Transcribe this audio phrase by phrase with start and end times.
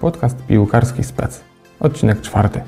[0.00, 1.40] Podcast Piłkarski Spec.
[1.80, 2.60] Odcinek czwarty.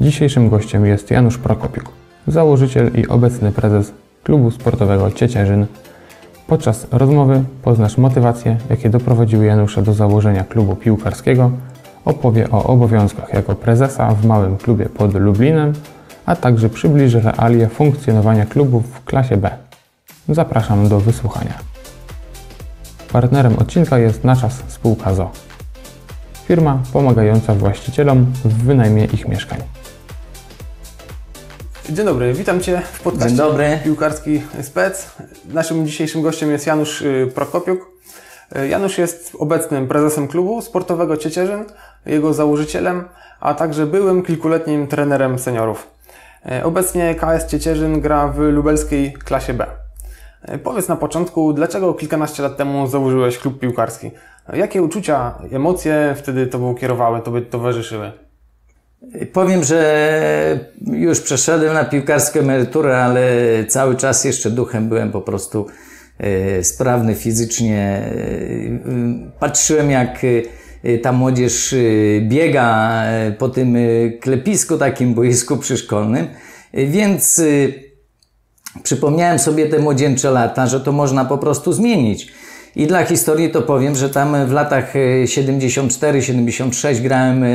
[0.00, 1.84] Dzisiejszym gościem jest Janusz Prokopiuk,
[2.26, 3.92] założyciel i obecny prezes
[4.24, 5.66] klubu sportowego Ciecierzyn.
[6.46, 11.50] Podczas rozmowy poznasz motywacje, jakie doprowadziły Janusza do założenia klubu piłkarskiego,
[12.04, 15.72] opowie o obowiązkach jako prezesa w małym klubie pod Lublinem,
[16.26, 19.50] a także przybliży realia funkcjonowania klubu w klasie B.
[20.28, 21.54] Zapraszam do wysłuchania.
[23.12, 25.49] Partnerem odcinka jest nasza spółka ZO.
[26.50, 29.58] Firma pomagająca właścicielom w wynajmie ich mieszkań.
[31.90, 33.78] Dzień dobry, witam Cię w podcaście Dzień dobry.
[33.84, 35.10] Piłkarski Spec.
[35.48, 37.86] Naszym dzisiejszym gościem jest Janusz y, Prokopiuk.
[38.56, 41.64] Y, Janusz jest obecnym prezesem klubu sportowego Ciecierzyn,
[42.06, 43.04] jego założycielem,
[43.40, 45.86] a także byłym kilkuletnim trenerem seniorów.
[46.60, 49.66] Y, Obecnie KS Ciecierzyn gra w lubelskiej klasie B.
[50.64, 54.10] Powiedz na początku, dlaczego kilkanaście lat temu założyłeś klub piłkarski?
[54.54, 58.12] Jakie uczucia, emocje wtedy Tobą kierowały, Tobie towarzyszyły?
[59.32, 63.22] Powiem, że już przeszedłem na piłkarską emeryturę, ale
[63.68, 65.66] cały czas jeszcze duchem byłem po prostu
[66.18, 67.78] e, sprawny fizycznie.
[67.78, 70.20] E, Patrzyłem, jak
[70.84, 71.76] e, ta młodzież e,
[72.20, 76.26] biega e, po tym e, klepisku, takim boisku przyszkolnym,
[76.72, 77.42] E, więc e,
[78.82, 82.32] przypomniałem sobie te młodzieńcze lata, że to można po prostu zmienić.
[82.76, 87.48] I dla historii to powiem, że tam w latach e, 74-76 grałem e,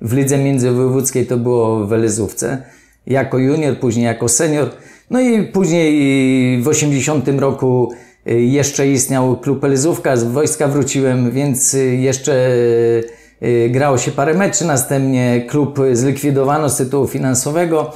[0.00, 2.62] w lidze międzywojewódzkiej, to było w Elezówce,
[3.06, 4.70] jako junior, później jako senior.
[5.10, 7.92] No i później w 80 roku
[8.26, 12.50] e, jeszcze istniał klub Elezówka, z wojska wróciłem, więc e, jeszcze
[13.40, 17.92] e, grało się parę meczy, następnie klub zlikwidowano z tytułu finansowego,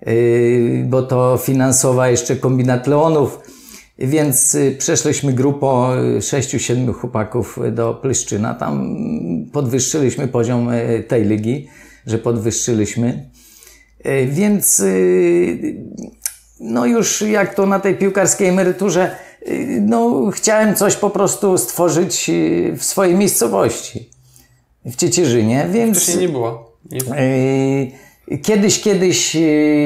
[0.00, 0.12] e,
[0.84, 3.55] bo to finansowa jeszcze kombinat Leonów.
[3.98, 8.54] Więc y, przeszliśmy grupą 6-7 chłopaków do Plyszczyna.
[8.54, 8.96] Tam
[9.52, 11.68] podwyższyliśmy poziom y, tej ligi,
[12.06, 13.30] że podwyższyliśmy.
[14.06, 15.76] Y, Więc y,
[16.60, 19.16] no już jak to na tej piłkarskiej emeryturze,
[19.48, 24.10] y, no chciałem coś po prostu stworzyć y, w swojej miejscowości,
[24.84, 25.96] w Ciecierzynie, więc...
[25.96, 26.76] Wcześniej nie było.
[26.90, 26.98] Nie...
[28.28, 29.36] Yy, Kiedyś, kiedyś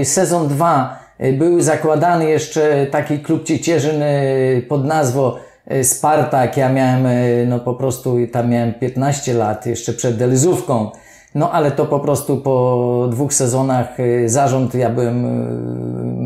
[0.04, 0.99] sezon 2 yy,
[1.38, 5.32] był zakładany jeszcze taki klub Ciecierzyn yy, pod nazwą
[5.70, 6.56] yy, Spartak.
[6.56, 7.06] Ja miałem,
[7.48, 10.90] no po prostu tam miałem 15 lat, jeszcze przed Delizówką.
[11.34, 15.26] No ale to po prostu po dwóch sezonach zarząd, ja byłem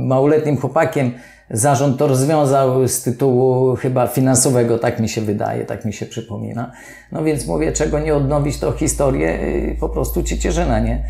[0.07, 1.13] małoletnim chłopakiem,
[1.51, 6.73] zarząd to rozwiązał z tytułu chyba finansowego, tak mi się wydaje, tak mi się przypomina.
[7.13, 9.39] No więc mówię, czego nie odnowić to historię
[9.81, 11.05] po prostu Ciecierzyna, nie?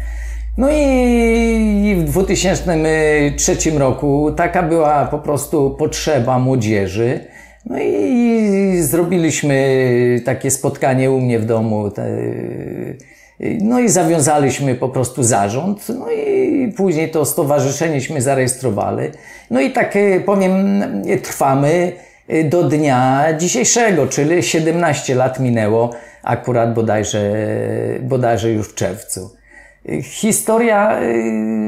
[0.59, 7.21] No i w 2003 roku taka była po prostu potrzeba młodzieży.
[7.67, 9.77] No i zrobiliśmy
[10.25, 11.91] takie spotkanie u mnie w domu.
[11.91, 12.09] te-
[13.61, 15.89] No i zawiązaliśmy po prostu zarząd.
[15.89, 19.09] No i później to stowarzyszenieśmy zarejestrowali.
[19.51, 20.83] No i tak powiem,
[21.23, 21.93] trwamy
[22.45, 25.91] do dnia dzisiejszego, czyli 17 lat minęło
[26.23, 27.33] akurat bodajże,
[28.03, 29.31] bodajże już w czerwcu.
[30.03, 31.15] Historia y,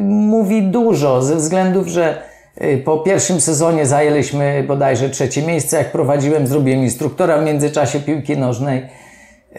[0.04, 2.22] mówi dużo ze względów, że
[2.62, 5.76] y, po pierwszym sezonie zajęliśmy bodajże trzecie miejsce.
[5.76, 8.86] Jak prowadziłem, zrobiłem instruktora w międzyczasie piłki nożnej.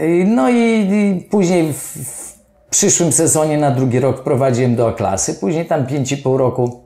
[0.01, 2.38] Y, No i, później w, w
[2.69, 5.34] przyszłym sezonie na drugi rok prowadziłem do A-klasy.
[5.34, 6.81] Później tam 5,5 roku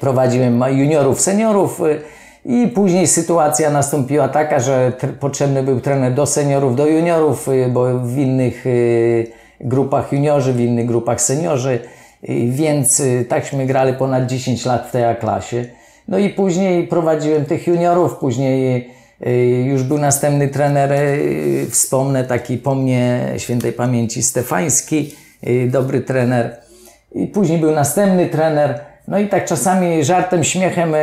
[0.00, 1.80] prowadziłem juniorów, seniorów.
[2.44, 7.98] I później sytuacja nastąpiła taka, że tr- potrzebny był trener do seniorów, do juniorów, bo
[7.98, 8.64] w innych
[9.62, 11.78] grupach juniorzy, w innych grupach seniorzy,
[12.48, 15.64] więc y, takśmy grali ponad 10 lat w tej A-klasie.
[16.08, 18.90] No i później prowadziłem tych juniorów, później
[19.26, 19.30] y,
[19.66, 25.14] już był następny trener, y, wspomnę taki po mnie świętej pamięci Stefański,
[25.66, 26.56] dobry trener.
[27.14, 28.91] I później był następny trener.
[29.12, 31.00] No i tak czasami żartem, śmiechem e,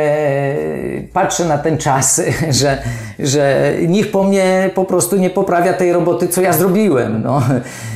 [1.12, 2.22] patrzę na ten czas,
[2.60, 2.82] że,
[3.18, 7.22] że nikt po mnie po prostu nie poprawia tej roboty, co ja zrobiłem.
[7.22, 7.42] No,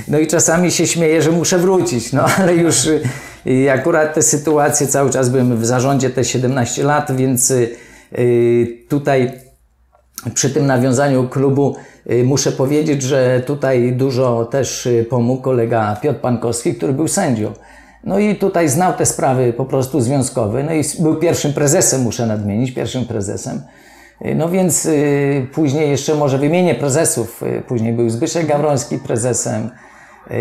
[0.08, 4.86] no i czasami się śmieję, że muszę wrócić, no ale już y, akurat te sytuacje,
[4.86, 7.76] cały czas byłem w zarządzie te 17 lat, więc y,
[8.88, 9.32] tutaj
[10.34, 11.76] przy tym nawiązaniu klubu
[12.24, 17.52] muszę powiedzieć, że tutaj dużo też pomógł kolega Piotr Pankowski, który był sędzią.
[18.06, 20.62] No i tutaj znał te sprawy po prostu związkowe.
[20.62, 23.62] No i był pierwszym prezesem, muszę nadmienić, pierwszym prezesem.
[24.26, 27.42] Y, No więc y, później jeszcze może wymienię prezesów.
[27.42, 29.70] Y, Później był Zbyszek Gawroński prezesem.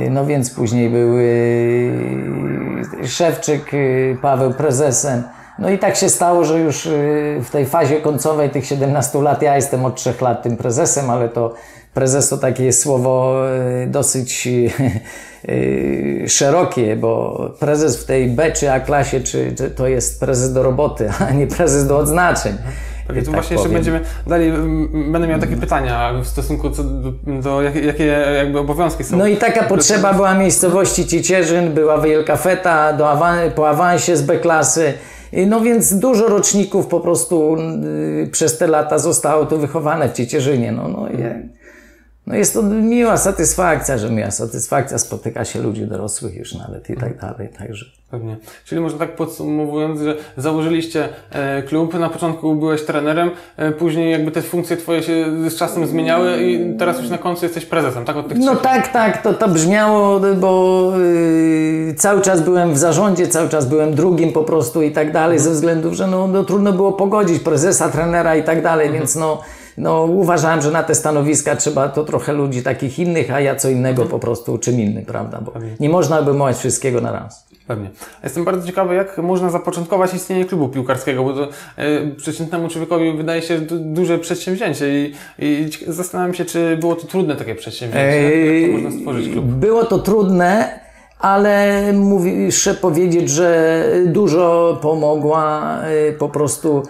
[0.09, 1.17] No więc później był
[3.05, 3.71] Szewczyk
[4.21, 5.23] Paweł prezesem.
[5.59, 6.89] No i tak się stało, że już
[7.43, 11.29] w tej fazie końcowej tych 17 lat, ja jestem od 3 lat tym prezesem, ale
[11.29, 11.53] to
[11.93, 18.79] prezes to takie słowo e, dosyć e, szerokie, bo prezes w tej B czy A
[18.79, 22.57] klasie czy, czy to jest prezes do roboty, a nie prezes do odznaczeń.
[23.07, 23.73] Pewnie tu tak właśnie powiem.
[23.73, 24.53] jeszcze będziemy dalej,
[25.11, 26.83] będę miał takie pytania w stosunku do,
[27.41, 28.05] do jakie, jakie
[28.37, 29.17] jakby obowiązki są.
[29.17, 34.21] No i taka potrzeba była miejscowości Cicierzyn, była wielka feta do awan po awansie z
[34.21, 34.93] B-klasy.
[35.47, 37.57] No więc dużo roczników po prostu
[38.23, 40.71] y, przez te lata zostało tu wychowane w Ciecierzynie.
[40.71, 41.49] No, no, je,
[42.27, 46.95] no jest to miła satysfakcja, że miła satysfakcja, spotyka się ludzi dorosłych już nawet i
[46.95, 47.85] tak dalej, także.
[48.11, 48.37] Pewnie.
[48.65, 54.31] Czyli można tak podsumowując, że założyliście e, klub, na początku byłeś trenerem, e, później jakby
[54.31, 58.17] te funkcje twoje się z czasem zmieniały i teraz już na końcu jesteś prezesem, tak?
[58.17, 63.27] Od tych no tak, tak, to, to brzmiało, bo yy, cały czas byłem w zarządzie,
[63.27, 66.73] cały czas byłem drugim po prostu i tak dalej, ze względów, że no, no trudno
[66.73, 69.01] było pogodzić prezesa, trenera i tak dalej, mhm.
[69.01, 69.41] więc no
[69.77, 73.69] no, uważałem, że na te stanowiska trzeba to trochę ludzi takich innych, a ja co
[73.69, 75.41] innego po prostu czym innym, prawda?
[75.41, 77.47] Bo nie można obejmować wszystkiego na raz.
[77.67, 77.89] Pewnie.
[78.23, 83.41] Jestem bardzo ciekawy, jak można zapoczątkować istnienie klubu piłkarskiego, bo to e, przeciętnemu człowiekowi wydaje
[83.41, 88.45] się duże przedsięwzięcie i, i zastanawiam się, czy było to trudne takie przedsięwzięcie.
[88.45, 89.45] jak to można stworzyć klub?
[89.45, 90.79] Było to trudne,
[91.19, 96.83] ale muszę powiedzieć, że dużo pomogła e, po prostu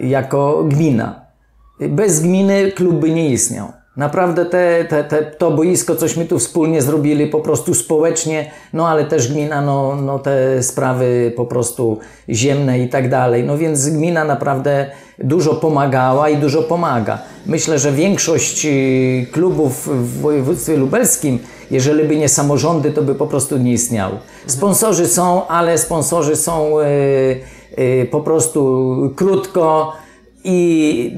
[0.00, 1.27] jako gmina.
[1.80, 3.72] Bez gminy klub by nie istniał.
[3.96, 9.04] Naprawdę te, te, te, to boisko, cośmy tu wspólnie zrobili, po prostu społecznie, no ale
[9.04, 11.98] też gmina, no, no te sprawy po prostu
[12.28, 13.44] ziemne i tak dalej.
[13.44, 17.18] No więc gmina naprawdę dużo pomagała i dużo pomaga.
[17.46, 21.38] Myślę, że większość y, klubów w województwie lubelskim,
[21.70, 24.16] jeżeli by nie samorządy, to by po prostu nie istniały.
[24.46, 29.92] Sponsorzy są, ale sponsorzy są yy, yy, po prostu krótko,
[30.44, 31.12] i,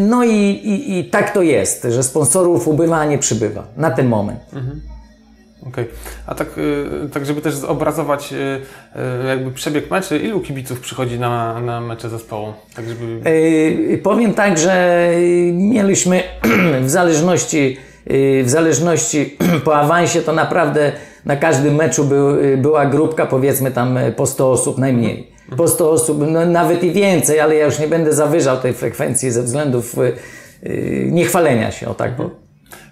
[0.00, 4.08] no i, i, i, tak to jest, że sponsorów ubywa, a nie przybywa na ten
[4.08, 4.40] moment.
[4.52, 4.80] Mhm.
[5.68, 5.86] Okay.
[6.26, 8.36] A tak, y, tak, żeby też zobrazować y,
[9.24, 12.52] y, jakby przebieg meczy, ilu kibiców przychodzi na, na mecze zespołu?
[12.76, 13.30] Tak, żeby...
[13.30, 15.08] Yy, powiem tak, że
[15.52, 16.22] mieliśmy
[16.86, 17.76] w zależności,
[18.42, 20.92] w zależności po awansie to naprawdę
[21.24, 26.24] na każdym meczu był, była grupka powiedzmy tam po 100 osób najmniej po 100 osób,
[26.28, 29.96] no, nawet i więcej, ale ja już nie będę zawyżał tej frekwencji ze względów
[30.62, 32.30] yy, niechwalenia się, o tak powiem.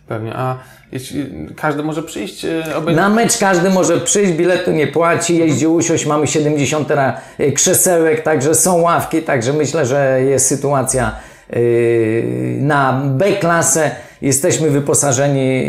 [0.08, 0.58] Pewnie, a
[0.92, 2.44] jeśli każdy może przyjść?
[2.86, 6.88] Yy, Na mecz każdy może przyjść, biletu nie płaci, jeździ usiąść, mamy 70
[7.40, 11.16] y, krzesełek, także są ławki, także myślę, że jest sytuacja
[11.50, 13.90] yy, na B-klasę
[14.24, 15.64] jesteśmy wyposażeni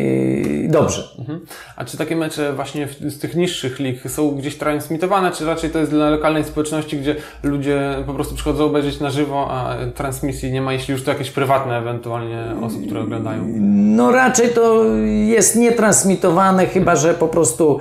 [0.70, 1.04] dobrze.
[1.20, 1.40] Mhm.
[1.76, 5.80] A czy takie mecze właśnie z tych niższych lig są gdzieś transmitowane, czy raczej to
[5.80, 10.62] jest dla lokalnej społeczności, gdzie ludzie po prostu przychodzą obejrzeć na żywo, a transmisji nie
[10.62, 13.44] ma, jeśli już to jakieś prywatne ewentualnie osób, które oglądają?
[13.96, 14.86] No raczej to
[15.26, 17.80] jest nietransmitowane, chyba że po prostu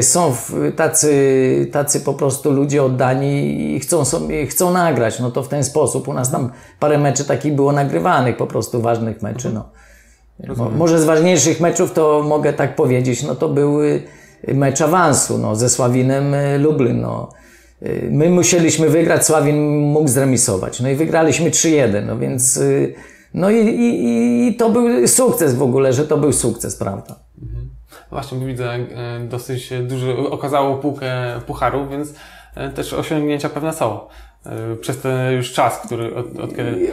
[0.00, 0.34] są
[0.76, 5.64] tacy, tacy po prostu ludzie oddani i chcą, sobie, chcą nagrać, no to w ten
[5.64, 6.08] sposób.
[6.08, 9.50] U nas tam parę meczy takich było nagrywanych, po prostu ważnych meczy.
[9.52, 9.64] No.
[10.76, 14.02] Może z ważniejszych meczów to mogę tak powiedzieć, no to były
[14.48, 17.00] mecz awansu no, ze Sławinem e, Lublin.
[17.00, 17.28] No.
[17.82, 20.80] E, my musieliśmy wygrać, Sławin mógł zremisować.
[20.80, 22.60] No i wygraliśmy 3-1, no więc e,
[23.34, 27.18] no i, i, i, to był sukces w ogóle, że to był sukces, prawda?
[28.10, 28.78] Właśnie, widzę
[29.28, 31.12] dosyć dużo, okazało półkę
[31.46, 32.14] pucharów, więc
[32.74, 34.00] też osiągnięcia pewne są.
[34.46, 36.92] E, przez ten już czas, który od, od kiedy...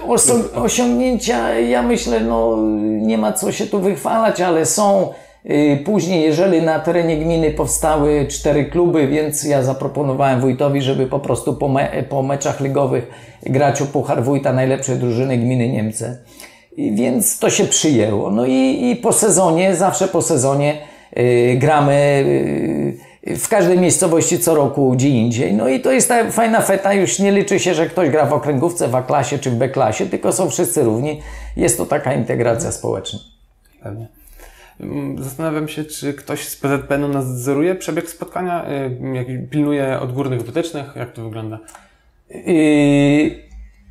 [0.56, 5.10] osiągnięcia, ja myślę, no nie ma co się tu wychwalać, ale są
[5.46, 11.20] y, Później, jeżeli na terenie gminy powstały cztery kluby, więc ja zaproponowałem wójtowi, żeby po
[11.20, 13.08] prostu po, me po meczach ligowych
[13.46, 16.18] grać o Puchar Wójta najlepszej drużyny gminy Niemcy.
[16.78, 18.32] I więc to się przyjęło.
[18.32, 20.87] No i, i po sezonie, zawsze po sezonie
[21.58, 22.26] gramy
[23.28, 25.54] yy, w każdej miejscowości co roku gdzie indziej.
[25.54, 28.34] No i to jest ta fajna feta, już nie liczy się, że ktoś gra w
[28.34, 31.22] okręgówce, w A-klasie czy w B-klasie, tylko są wszyscy równi.
[31.58, 33.20] Jest to taka integracja społeczna.
[33.84, 34.08] Pewnie.
[34.80, 40.86] Mm, zastanawiam się, czy ktoś z PZPN-u nadzoruje przebieg spotkania, y, jak pilnuje odgórnych wytycznych,
[40.96, 41.60] jak to wygląda?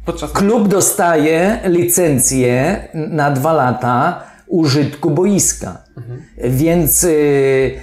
[0.04, 0.32] Podczas...
[0.32, 5.85] Klub dostaje licencję na dwa lata użytku boiska.
[5.96, 6.22] Mhm.
[6.38, 7.80] Więc yy,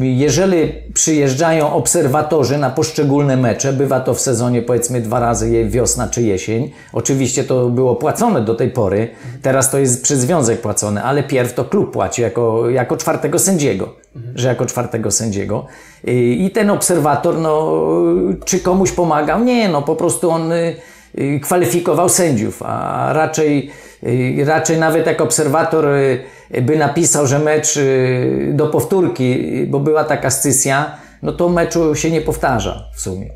[0.00, 6.22] jeżeli przyjeżdżają obserwatorzy na poszczególne mecze, bywa to w sezonie powiedzmy dwa razy wiosna czy
[6.22, 6.70] jesień.
[6.92, 9.08] Oczywiście to było płacone do tej pory,
[9.42, 13.94] teraz to jest przez związek płacone, ale pierw to klub płaci jako, jako czwartego sędziego,
[14.34, 15.66] że jako czwartego sędziego.
[16.04, 17.82] I ten obserwator, no,
[18.44, 19.44] czy komuś pomagał?
[19.44, 20.76] Nie, no po prostu on y,
[21.42, 23.70] kwalifikował sędziów, a raczej,
[24.02, 29.80] y, raczej nawet jak obserwator y, by napisał, że mecz y, do powtórki, y, bo
[29.80, 33.30] była taka scysja, no to meczu się nie powtarza w sumie.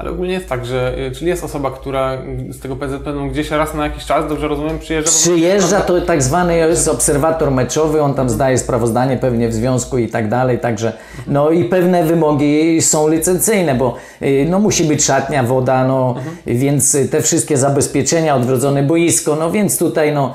[0.00, 3.74] Ale ogólnie jest tak, że y, czyli jest osoba, która z tego PZPN gdzieś raz
[3.74, 5.10] na jakiś czas, dobrze rozumiem, przyjeżdża?
[5.10, 10.08] Przyjeżdża to tak zwany jest obserwator meczowy, on tam zdaje sprawozdanie pewnie w związku i
[10.08, 10.92] tak dalej, także
[11.26, 16.14] no i pewne wymogi są licencyjne, bo y, no musi być szatnia, woda, no
[16.46, 20.34] więc y, te wszystkie zabezpieczenia, odgrodzone boisko, no więc tutaj no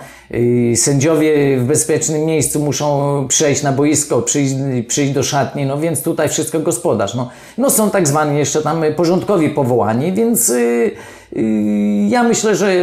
[0.75, 4.55] sędziowie w bezpiecznym miejscu muszą przejść na boisko, przyjść,
[4.87, 8.83] przyjść do szatni, no więc tutaj wszystko gospodarz, no, no są tak zwani jeszcze tam
[8.95, 10.91] porządkowi powołani, więc y,
[11.37, 11.41] y,
[12.09, 12.73] ja myślę, że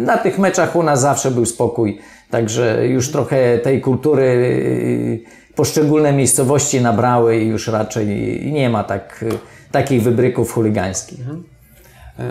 [0.00, 1.98] na tych meczach u nas zawsze był spokój,
[2.30, 5.20] także już trochę tej kultury y,
[5.54, 8.06] poszczególne miejscowości nabrały i już raczej
[8.52, 9.24] nie ma tak,
[9.72, 11.20] takich wybryków chuligańskich.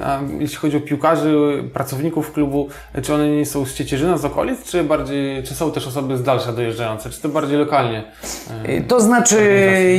[0.03, 2.67] A jeśli chodzi o piłkarzy, pracowników klubu,
[3.03, 6.51] czy oni są z Ciecierzyna, z okolic, czy bardziej, czy są też osoby z dalsza
[6.53, 8.03] dojeżdżające, czy to bardziej lokalnie?
[8.69, 9.37] Y, To znaczy,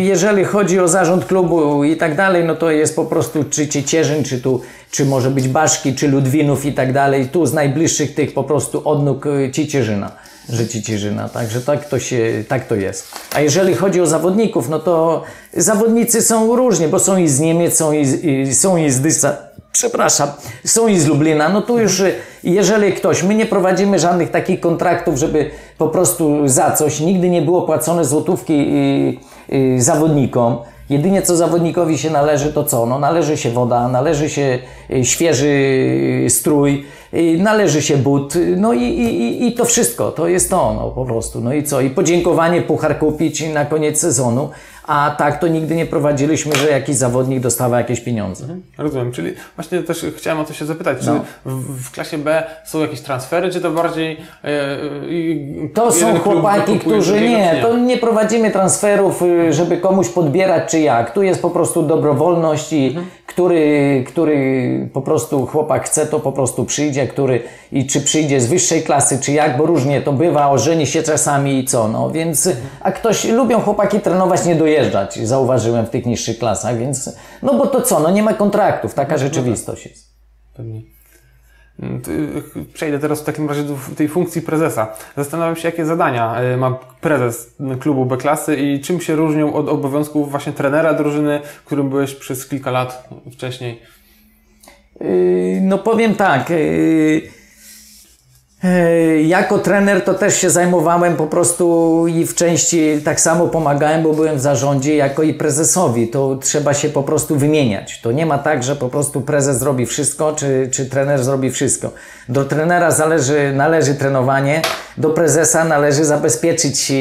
[0.03, 4.25] jeżeli chodzi o zarząd klubu i tak dalej, no to jest po prostu czy Ciecierzyn,
[4.25, 7.29] czy tu, czy może być Baszki, czy Ludwinów i tak dalej.
[7.29, 10.11] Tu z najbliższych tych po prostu odnóg y, Ciecierzyna,
[10.49, 11.29] że Ciecierzyna.
[11.29, 13.09] Także tak to się, tak to jest.
[13.35, 15.23] A jeżeli chodzi o zawodników, no to
[15.57, 19.01] zawodnicy są różni, bo są i z Niemiec, są i z, i, są i z
[19.01, 19.37] Dysa,
[19.73, 20.29] przepraszam,
[20.65, 21.49] są i z Lublina.
[21.49, 22.03] No tu już,
[22.45, 27.43] jeżeli ktoś, my nie prowadzimy żadnych takich kontraktów, żeby po prostu za coś, nigdy nie
[27.43, 28.53] było płacone złotówki
[29.51, 30.59] y, y, zawodnikom.
[30.91, 32.87] Jedynie co zawodnikowi się należy, to co?
[32.87, 34.59] No, należy się woda, należy się
[34.91, 35.55] y, świeży
[36.29, 36.87] strój,
[37.39, 41.05] należy się but, y, no i, i, i to wszystko, to jest to, no po
[41.05, 41.41] prostu.
[41.41, 41.81] No i co?
[41.81, 44.51] I podziękowanie puchar kupić na koniec sezonu,
[44.87, 48.47] a tak to nigdy nie prowadziliśmy, że jakiś zawodnik dostawa jakieś pieniądze.
[48.79, 51.21] Rozumiem, czyli właśnie też chciałem o to się zapytać, czy No.
[51.45, 54.17] w, w klasie B są jakieś transfery, czy to bardziej...
[54.45, 54.77] E,
[55.75, 61.11] To są chłopaki, którzy nie, to nie prowadzimy transferów, y, żeby komuś podbierać czy jak.
[61.15, 66.65] Tu jest po prostu dobrowolność i który, który po prostu chłopak chce, to po prostu
[66.65, 67.43] przyjdzie, który
[67.73, 71.59] i czy przyjdzie z wyższej klasy, czy jak, bo różnie to bywa, ożeni się czasami
[71.59, 72.49] i co, no więc,
[72.81, 77.67] a ktoś, lubią chłopaki trenować, nie dojeżdżać, zauważyłem w tych niższych klasach, więc, no bo
[77.67, 80.11] to co, no nie ma kontraktów, taka rzeczywistość jest.
[80.57, 80.83] Pewnie.
[81.83, 82.03] Mm,
[82.73, 84.95] Przejdę teraz w takim razie do tej funkcji prezesa.
[85.17, 89.69] Zastanawiam się, jakie zadania y, ma prezes klubu B klasy i czym się różnią od
[89.69, 93.83] obowiązków właśnie trenera drużyny, którym byłeś przez kilka lat wcześniej.
[95.01, 96.51] Yy, No powiem tak.
[96.51, 97.23] yy,
[98.65, 104.03] yy, Jako trener to też się zajmowałem po prostu i w części tak samo pomagałem,
[104.03, 106.09] bo byłem w zarządzie jako i prezesowi.
[106.09, 108.01] To trzeba się po prostu wymieniać.
[108.01, 111.93] To nie ma tak, że po prostu prezes zrobi wszystko, czy, czy trener zrobi wszystko.
[112.29, 114.63] Do trenera zależy, należy trenowanie,
[114.97, 116.93] do prezesa należy zabezpieczyć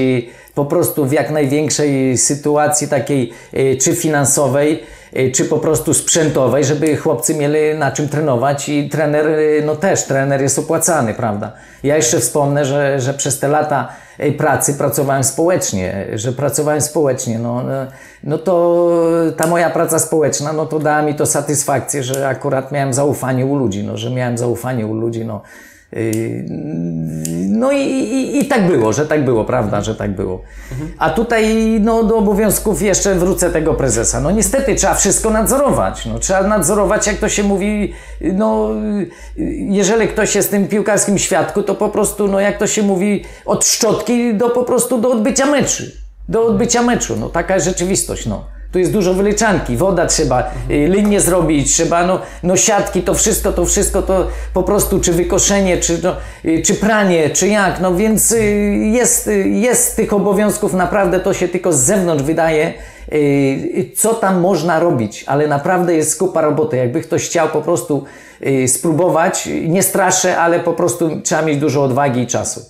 [0.55, 3.33] po prostu w jak największej sytuacji takiej
[3.81, 4.83] czy finansowej,
[5.33, 10.03] czy po prostu sprzętowej, żeby chłopcy mieli na czym trenować i trener, y, no też
[10.03, 11.51] trener jest opłacany, prawda?
[11.83, 13.87] Ja jeszcze wspomnę, że, że przez te lata
[14.19, 17.63] y, pracy pracowałem społecznie, że pracowałem społecznie, no,
[18.23, 18.89] no to
[19.37, 23.55] ta moja praca społeczna, no to dała mi to satysfakcję, że akurat miałem zaufanie u
[23.55, 25.41] ludzi, no, że miałem zaufanie u ludzi, no.
[25.91, 26.45] Yy,
[27.59, 30.41] No i, i, i tak było, że tak było, prawda, że tak było.
[30.97, 34.19] A tutaj no, do obowiązków jeszcze wrócę tego prezesa.
[34.19, 36.05] No niestety trzeba wszystko nadzorować.
[36.05, 38.69] No, trzeba nadzorować, jak to się mówi, no
[39.69, 43.23] jeżeli ktoś jest w tym piłkarskim świadku, to po prostu, no jak to się mówi,
[43.45, 45.83] od szczotki do po prostu do odbycia meczu.
[46.29, 48.58] Do odbycia meczu, no taka rzeczywistość, no.
[48.71, 53.51] Tu jest dużo wyliczanki, woda trzeba, y, linię zrobić, trzeba, no, no siatki, to wszystko,
[53.51, 57.95] to wszystko, to po prostu, czy wykoszenie, czy, no, y, czy pranie, czy jak, no
[57.95, 58.43] więc y,
[58.93, 62.73] jest, jest tych obowiązków naprawdę, to się tylko z zewnątrz wydaje,
[63.95, 68.03] co tam można robić, ale naprawdę jest kupa roboty, jakby ktoś chciał po prostu
[68.67, 72.61] spróbować, nie straszę, ale po prostu trzeba mieć dużo odwagi i czasu.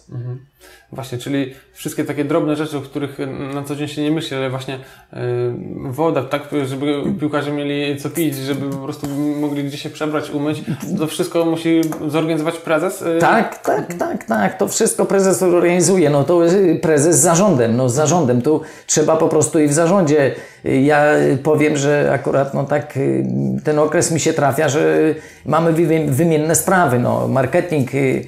[0.92, 3.18] Właśnie, czyli wszystkie takie drobne rzeczy, o których
[3.54, 4.78] na co dzień się nie myśli, ale właśnie y,
[5.84, 9.08] woda, tak, żeby piłkarze mieli co pić, żeby po prostu
[9.42, 10.62] mogli gdzieś się przebrać, umyć,
[11.00, 13.02] to wszystko musi zorganizować prezes.
[13.02, 14.58] y, Tak, tak, tak, tak.
[14.58, 16.10] To wszystko prezes organizuje.
[16.10, 17.76] No to y, prezes z zarządem.
[17.78, 18.42] No z zarządem.
[18.42, 20.36] Tu trzeba po prostu i w zarządzie.
[20.64, 21.06] Ja
[21.44, 23.26] powiem, że akurat no tak y,
[23.64, 24.98] ten okres mi się trafia, że
[25.46, 27.00] mamy wymi- wymienne sprawy.
[27.00, 28.26] No, marketing y,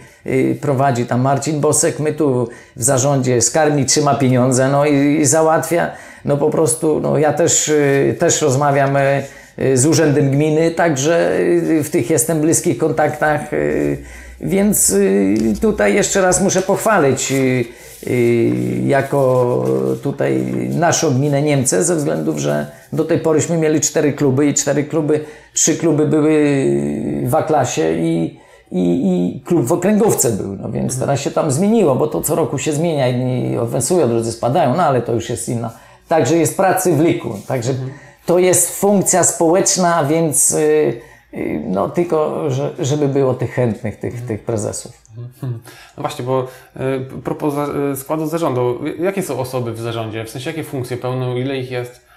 [0.61, 5.91] prowadzi tam Marcin Bosek, my tu w zarządzie skarbnik trzyma pieniądze, no i, i załatwia.
[6.25, 9.23] No po prostu, no ja też, y, też rozmawiam y,
[9.59, 13.97] y, z Urzędem Gminy, także y, w tych jestem bliskich kontaktach, y,
[14.41, 17.65] więc y, tutaj jeszcze raz muszę pochwalić y,
[18.07, 18.51] y,
[18.85, 19.65] jako
[20.03, 24.83] tutaj naszą gminę Niemce ze względów, że do tej poryśmy mieli cztery kluby i cztery
[24.83, 25.19] kluby,
[25.53, 26.65] trzy kluby były
[27.25, 28.39] w A-klasie i,
[28.71, 32.35] i, i klub w okręgówce był, no więc teraz się tam zmieniło, bo to co
[32.35, 35.71] roku się zmienia, jedni awansują, drudzy spadają, no ale to już jest inna.
[36.07, 37.73] Także jest pracy w liku, także
[38.25, 41.01] to jest funkcja społeczna, więc y,
[41.33, 44.91] y, no tylko, że, żeby było tych chętnych, tych, tych prezesów.
[45.97, 47.53] No właśnie, bo y, propos
[47.95, 50.25] składu zarządu, jakie są osoby w zarządzie?
[50.25, 52.10] W sensie jakie funkcje pełnią, ile ich jest?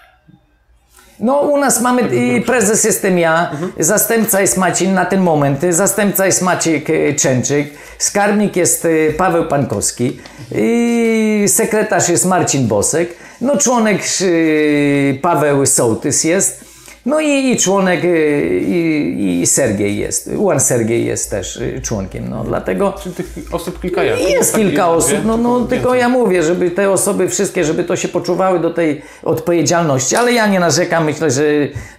[1.19, 6.25] No, u nas mamy, y, prezes jestem ja, zastępca jest Maciej na ten moment, zastępca
[6.25, 7.67] jest Maciek y, Częczyk,
[7.97, 10.19] skarbnik jest y, Paweł Pankowski,
[10.55, 13.09] i sekretarz jest Marcin Bosek,
[13.41, 16.64] no członek y, Paweł Sołtys jest,
[17.05, 22.29] no i, i członek y, i, i Sergiej jest, Ułan Sergiej jest też y, członkiem,
[22.29, 22.93] no dlatego...
[23.03, 24.29] Czyli tych osób kilka jest?
[24.29, 25.99] Jest kilka osób, no, no czy tylko więcej?
[25.99, 30.47] ja mówię, żeby te osoby wszystkie, żeby to się poczuwały do tej odpowiedzialności, ale ja
[30.47, 31.43] nie narzekam, myślę, że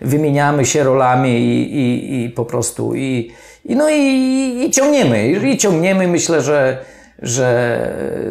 [0.01, 3.33] wymieniamy się rolami i, i, i po prostu i,
[3.65, 6.79] i no i, i ciągniemy, i ciągniemy, myślę, że,
[7.23, 7.79] że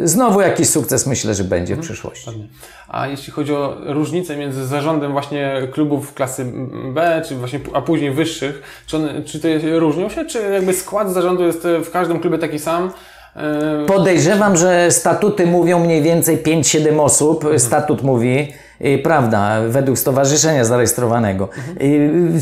[0.03, 2.49] znowu jakiś sukces myślę, że będzie w przyszłości.
[2.87, 6.45] A jeśli chodzi o różnicę między zarządem właśnie klubów klasy
[6.93, 9.47] B, czy właśnie, a później wyższych, czy, one, czy to
[9.79, 12.91] różnią się, czy jakby skład zarządu jest w każdym klubie taki sam?
[13.35, 17.45] E, Podejrzewam, że statuty mówią mniej więcej 5-7 osób.
[17.57, 21.49] Statut mówi, y, prawda, według stowarzyszenia zarejestrowanego.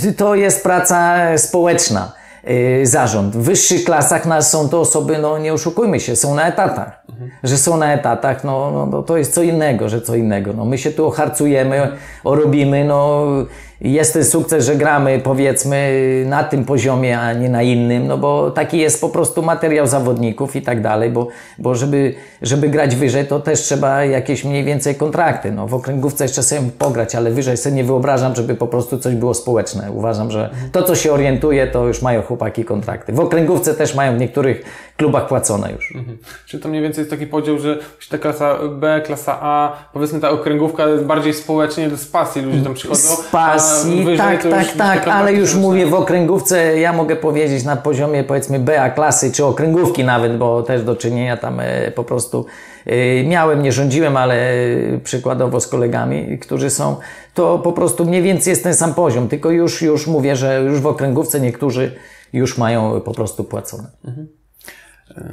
[0.06, 2.12] Y, To jest praca społeczna.
[2.50, 3.36] Y, Zarząd.
[3.36, 7.04] W wyższych klasach nas są to osoby, no nie oszukujmy się, są na etatach.
[7.44, 10.54] Że są na etatach, no, no, no to jest co innego, że co innego.
[10.54, 11.92] No, my się tu ocharcujemy,
[12.24, 13.28] orobimy, no
[13.92, 18.52] jest ten sukces, że gramy powiedzmy na tym poziomie, a nie na innym, no bo
[18.52, 21.28] taki jest po prostu materiał zawodników i tak dalej, bo,
[21.60, 25.52] bo żeby, żeby grać wyżej, to też trzeba jakieś mniej więcej kontrakty.
[25.52, 29.16] No, w okręgówce jeszcze sobie pograć, ale wyżej sobie nie wyobrażam, żeby po prostu coś
[29.16, 29.92] było społeczne.
[29.92, 33.14] Uważam, że to, co się orientuje, to już mają chłopaki kontrakty.
[33.14, 34.64] W okręgówce też mają w niektórych
[34.98, 35.94] klubach płacone już.
[36.46, 37.80] Czy to mniej więcej jest taki podział, że
[38.10, 42.74] ta klasa B, klasa A, powiedzmy ta okręgówka jest bardziej społecznie z pasji, ludzie tam
[42.74, 43.16] przychodzą.
[43.16, 43.73] Z a
[44.04, 48.60] wyżej tak, tak, tak, ale już mówię w okręgówce, ja mogę powiedzieć na poziomie powiedzmy
[48.60, 52.46] BA klasy, czy okręgówki nawet, bo też do czynienia tam e, po prostu
[52.86, 56.96] e, miałem, nie rządziłem, ale e, przykładowo z kolegami, którzy są,
[57.34, 60.80] to po prostu mniej więcej jest ten sam poziom, tylko już, już mówię, że już
[60.80, 61.96] w okręgówce niektórzy
[62.34, 63.88] już mają po prostu płacone.
[64.08, 64.43] E,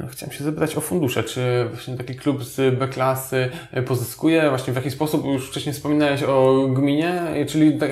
[0.09, 1.23] Chciałem się zapytać o fundusze.
[1.23, 5.73] Czy właśnie taki klub z B klasy e, pozyskuje właśnie w jaki sposób, już wcześniej
[5.73, 7.85] wspominałeś o gminie, e, czyli ta,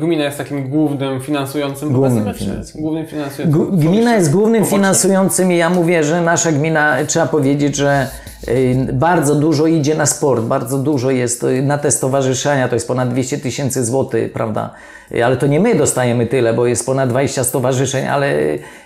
[0.00, 2.80] gmina jest takim głównym finansującym Głównym finansującym.
[2.80, 3.78] Głównym finansującym.
[3.78, 8.08] Gmina jest głównym finansującym i ja mówię, że nasza gmina, trzeba powiedzieć, że
[8.48, 12.88] y, bardzo dużo idzie na sport, bardzo dużo jest y, na te stowarzyszenia, to jest
[12.88, 14.70] ponad 200 tysięcy złotych, prawda?
[15.12, 18.34] Y, Ale to nie my dostajemy tyle, bo jest ponad 20 stowarzyszeń, ale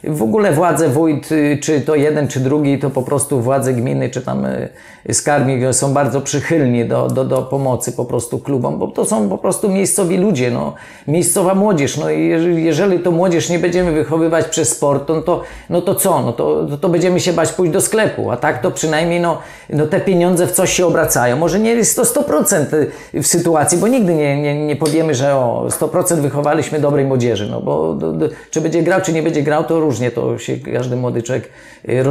[0.04, 1.28] w ogóle władze wójt,
[1.60, 2.47] czy to jeden, czy drugi,
[2.80, 4.68] to po prostu władze gminy, czy tam y,
[5.12, 9.28] skarbnik y, są bardzo przychylni do, do, do pomocy po prostu klubom, bo to są
[9.28, 10.74] po prostu miejscowi ludzie, no,
[11.06, 15.94] miejscowa młodzież, no jeżeli, to młodzież nie będziemy wychowywać przez sport, no to, no to
[15.94, 19.38] co, no to, to, będziemy się bać pójść do sklepu, a tak to przynajmniej no,
[19.70, 21.36] no te pieniądze w coś się obracają.
[21.36, 25.66] Może nie jest to 100% w sytuacji, bo nigdy nie, nie, nie powiemy, że o
[25.68, 29.64] 100% wychowaliśmy dobrej młodzieży, no bo do, do, czy będzie grał, czy nie będzie grał,
[29.64, 31.48] to różnie to się każdy młody człowiek
[31.88, 32.02] y,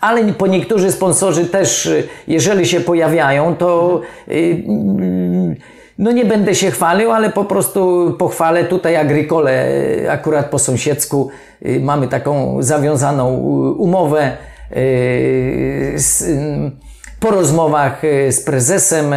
[0.00, 5.54] Ale po niektórzy sponsorzy też, y, jeżeli się pojawiają, to y, mm,
[5.98, 11.30] no nie będę się chwalił, ale po prostu pochwalę tutaj Agrykole, y, akurat po sąsiedzku
[11.80, 13.36] mamy taką zawiązaną
[13.78, 14.36] umowę
[15.94, 16.24] z,
[17.20, 19.14] po rozmowach z prezesem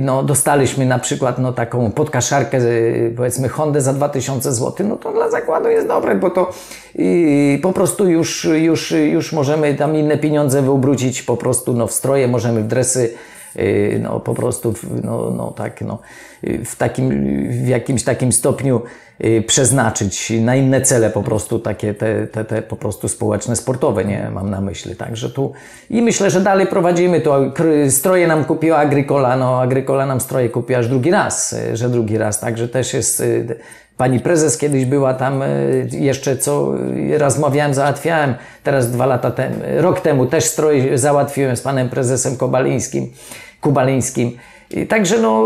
[0.00, 5.12] no, dostaliśmy na przykład no, taką podkaszarkę, y, powiedzmy Hondę za 2000 zł, no to
[5.12, 6.50] dla zakładu jest dobre, bo to
[6.98, 11.92] y, po prostu już, już, już możemy tam inne pieniądze wyobrócić po prostu no, w
[11.92, 13.35] stroje, możemy w dresy y,
[14.00, 15.98] no po prostu no, no tak no
[16.44, 17.10] y, w takim
[17.64, 18.82] w jakimś takim stopniu
[19.24, 24.04] y, przeznaczyć na inne cele po prostu takie te, te, te po prostu społeczne, sportowe,
[24.04, 24.96] nie mam na myśli.
[24.96, 25.52] Także tu
[25.90, 27.40] i myślę, że dalej prowadzimy to.
[27.88, 32.18] Stroje nam kupiła Agrykola, no Agrykola nam stroje kupiła aż drugi raz, y, że drugi
[32.18, 33.56] raz, także też jest y,
[33.96, 36.74] Pani prezes kiedyś była tam y, jeszcze, co
[37.14, 38.34] y, rozmawiałem, załatwiałem.
[38.62, 43.12] Teraz dwa lata temu, rok temu też stroj załatwiłem z panem prezesem Kobalińskim,
[43.66, 44.36] Kubalińskim.
[44.70, 45.44] I także no,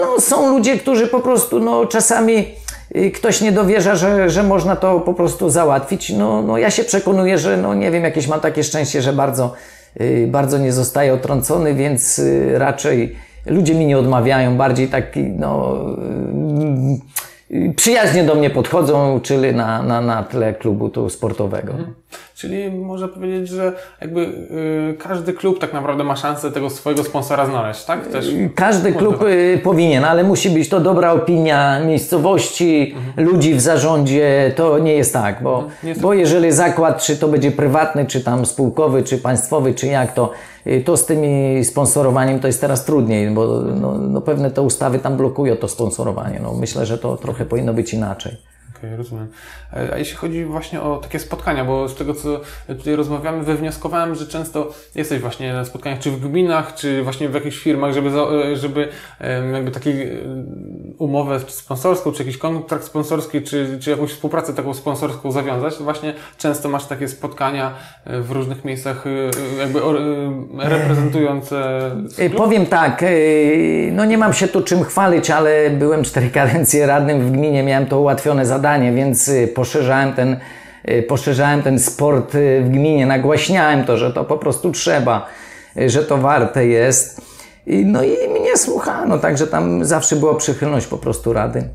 [0.00, 2.46] no, są ludzie, którzy po prostu no, czasami
[2.96, 6.10] y, ktoś nie dowierza, że, że można to po prostu załatwić.
[6.10, 9.52] No, no ja się przekonuję, że no nie wiem, jakieś mam takie szczęście, że bardzo,
[10.00, 13.16] y, bardzo nie zostaje otrącony, więc y, raczej
[13.46, 15.78] ludzie mi nie odmawiają, bardziej taki no
[17.76, 21.74] przyjaźnie do mnie podchodzą, czyli na, na, na tle klubu tu sportowego.
[22.40, 27.46] Czyli można powiedzieć, że jakby y, każdy klub tak naprawdę ma szansę tego swojego sponsora
[27.46, 28.06] znaleźć, tak?
[28.06, 34.52] Też Każdy klub y, powinien, ale musi być to dobra opinia miejscowości, ludzi w zarządzie.
[34.56, 38.20] To nie jest tak, bo, Nie jest bo jeżeli zakład, czy to będzie prywatny, czy
[38.20, 40.32] tam spółkowy, czy państwowy, czy jak, to,
[40.66, 44.98] y, to z tymi sponsorowaniem to jest teraz trudniej, bo no, no pewne te ustawy
[44.98, 46.40] tam blokują to sponsorowanie.
[46.42, 48.50] No, myślę, że to trochę powinno być inaczej.
[48.80, 49.28] Okej, rozumiem.
[49.72, 54.14] E, A jeśli chodzi właśnie o takie spotkania, bo z tego, co tutaj rozmawiamy, wywnioskowałem,
[54.14, 58.10] że często jesteś właśnie na spotkaniach, czy w gminach, czy właśnie w jakichś firmach, żeby,
[58.10, 58.88] e, żeby
[59.52, 59.90] jakby taką
[60.98, 65.84] umowę czy sponsorską, czy jakiś kontrakt sponsorski, czy, czy jakąś współpracę taką sponsorską zawiązać, to
[65.84, 71.90] właśnie często masz takie spotkania e, w różnych miejscach, e, e, jakby e, reprezentujące
[72.36, 73.04] Powiem tak,
[73.92, 77.86] no nie mam się tu czym chwalić, ale byłem cztery kadencje radnym w gminie, miałem
[77.86, 80.36] to ułatwione zadanie, więc y, poszerzałem ten,
[80.88, 85.26] y, poszerzałem ten sport y, w gminie, nagłaśniałem to, że to po prostu trzeba,
[85.86, 87.20] że to warte jest.
[87.66, 91.68] No i mnie słuchano, także tam zawsze była przychylność po prostu rady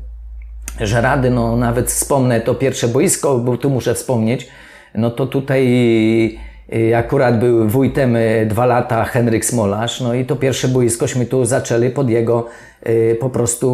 [0.80, 4.48] że rady, no nawet wspomnę to pierwsze boisko, bo tu muszę wspomnieć,
[4.94, 5.66] no to tutaj
[6.96, 11.90] akurat był wójtem y, dwa lata Henryk Smolarz, no i to pierwsze boiskośmy tu zaczęli
[11.90, 12.46] pod jego
[12.88, 13.68] y, po prostu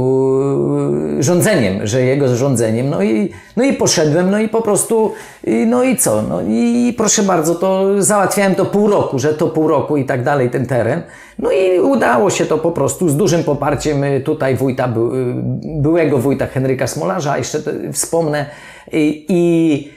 [1.18, 5.12] y, rządzeniem, że jego rządzeniem, no i, no i poszedłem, no i po prostu,
[5.48, 9.48] y, no i co, no i proszę bardzo, to załatwiałem to pół roku, że to
[9.48, 11.02] pół roku i tak dalej ten teren,
[11.38, 15.35] no i udało się to po prostu z dużym poparciem y, tutaj wójta, by- y,
[15.83, 17.59] byłego wójta Henryka Smolarza, jeszcze
[17.92, 18.46] wspomnę,
[18.92, 19.90] i, i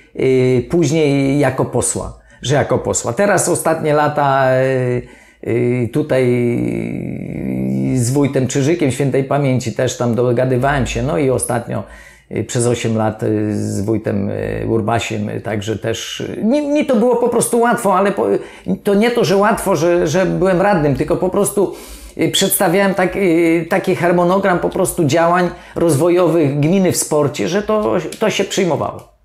[0.60, 3.14] y, później jako posła, że jako posła.
[3.14, 5.02] Teraz ostatnie lata y,
[5.48, 6.26] y, tutaj
[7.96, 11.84] z wójtem Czyżykiem świętej pamięci też tam dogadywałem się, no i ostatnio
[12.32, 14.30] y, przez 8 lat z wójtem
[14.68, 18.28] Urbasiem, także też mi, mi to było po prostu łatwo, ale po,
[18.84, 21.76] to nie to, że łatwo, że, że byłem radnym, tylko po prostu
[22.32, 23.18] przedstawiałem tak,
[23.70, 29.16] taki harmonogram po prostu działań rozwojowych gminy w sporcie, że to, to się przyjmowało.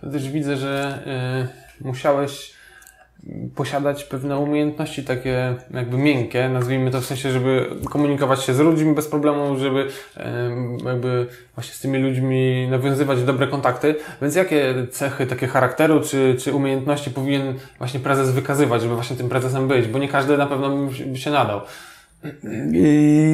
[0.00, 0.98] To też widzę, że
[1.60, 2.54] y, musiałeś
[3.54, 8.94] posiadać pewne umiejętności takie jakby miękkie, nazwijmy to w sensie, żeby komunikować się z ludźmi
[8.94, 9.88] bez problemu, żeby
[10.84, 13.94] jakby właśnie z tymi ludźmi nawiązywać dobre kontakty.
[14.22, 19.28] Więc jakie cechy takie charakteru czy, czy umiejętności powinien właśnie prezes wykazywać, żeby właśnie tym
[19.28, 19.86] prezesem być?
[19.86, 21.60] Bo nie każdy na pewno by się nadał.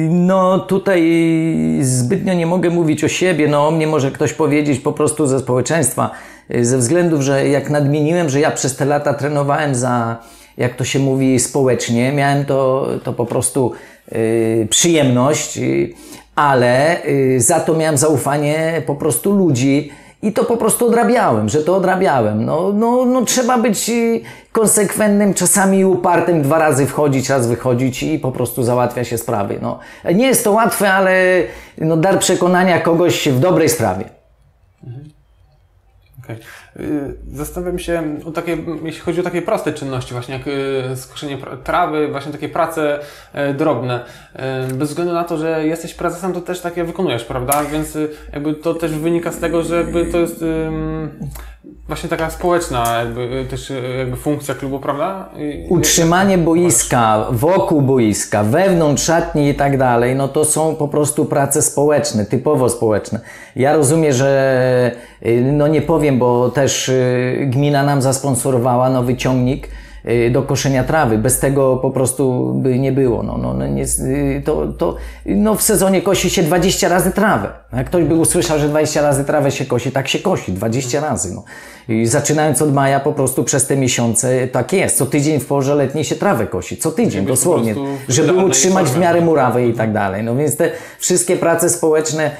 [0.09, 1.01] No tutaj
[1.81, 5.39] zbytnio nie mogę mówić o siebie, no o mnie może ktoś powiedzieć po prostu ze
[5.39, 6.11] społeczeństwa,
[6.61, 10.17] ze względów, że jak nadmieniłem, że ja przez te lata trenowałem za,
[10.57, 13.71] jak to się mówi, społecznie, miałem to, to po prostu
[14.11, 15.89] yy, przyjemność, yy,
[16.35, 21.63] ale yy, za to miałem zaufanie po prostu ludzi, i to po prostu odrabiałem, że
[21.63, 22.45] to odrabiałem.
[22.45, 28.19] No, no, no trzeba być y, konsekwentnym, czasami upartym, dwa razy wchodzić, raz wychodzić i
[28.19, 29.59] po prostu załatwia się sprawy.
[29.61, 29.79] No,
[30.13, 31.43] nie jest to łatwe, ale
[31.77, 34.05] no, dar przekonania kogoś w dobrej sprawie.
[36.23, 36.35] Okej.
[36.35, 36.70] Y,
[37.33, 42.07] Zastanawiam się o takie, jeśli chodzi o takie proste czynności, właśnie jak y, skoszenie trawy,
[42.11, 42.99] właśnie takie prace
[43.33, 44.05] e, drobne.
[44.35, 47.63] E, Bez względu na to, że jesteś prezesem, to też takie wykonujesz, prawda?
[47.71, 50.43] Więc y, jakby to też wynika z tego, że jakby to jest
[51.87, 55.29] właśnie taka społeczna jakby, y, też y, jakby funkcja klubu, prawda?
[55.37, 61.25] I- Utrzymanie boiska, wokół boiska, wewnątrz szatni i tak dalej, no to są po prostu
[61.25, 63.19] prace społeczne, typowo społeczne.
[63.55, 64.91] Ja rozumiem, że
[65.25, 69.67] y, no nie powiem, bo też y, gmina nam zasponsorowała nowy ciągnik
[70.05, 71.17] y, do koszenia trawy.
[71.17, 73.23] Bez tego po prostu by nie było.
[73.23, 77.49] No, no, no, nie, y, to, to, no w sezonie kosi się 20 razy trawę.
[77.73, 81.33] Jak ktoś by usłyszał, że 20 razy trawę się kosi, tak się kosi, 20 razy.
[81.35, 81.43] No.
[81.89, 84.97] I zaczynając od maja po prostu przez te miesiące tak jest.
[84.97, 86.77] Co tydzień w porze letniej się trawę kosi.
[86.77, 87.75] Co tydzień, dosłownie.
[88.07, 90.23] Żeby utrzymać w miarę murawę i tak dalej.
[90.23, 92.31] No więc te wszystkie prace społeczne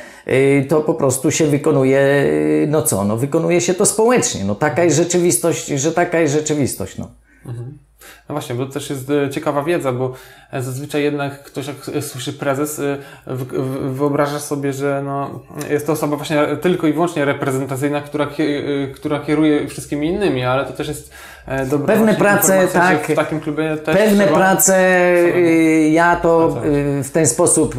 [0.70, 4.44] to po prostu się wykonuje, y, no co, no wykonuje się to społecznie.
[4.46, 7.08] No taka jest rzeczywistość, że taka jest rzeczywistość, no.
[8.30, 10.14] No właśnie, bo to też jest e, ciekawa wiedza, bo
[10.52, 12.98] e, zazwyczaj jednak ktoś jak s- słyszy prezes, e,
[13.90, 19.20] wyobraża sobie, że no, jest to osoba właśnie tylko i wyłącznie reprezentacyjna, która, e, która
[19.20, 21.12] kieruje wszystkimi innymi, ale to też jest
[21.48, 24.38] e, dobra Pewne prace, tak, w takim klubie też Pewne trzeba...
[24.40, 24.78] prace,
[25.36, 26.58] y, ja to
[27.00, 27.76] y, w ten sposób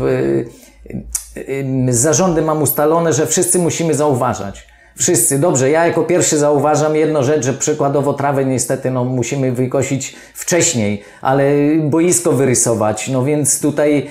[1.36, 1.40] y,
[1.88, 4.72] y, z zarządem mam ustalone, że wszyscy musimy zauważać.
[4.96, 10.16] Wszyscy, dobrze, ja jako pierwszy zauważam jedną rzecz, że przykładowo trawę niestety no, musimy wykosić
[10.34, 11.44] wcześniej, ale
[11.82, 14.10] boisko wyrysować, no więc tutaj,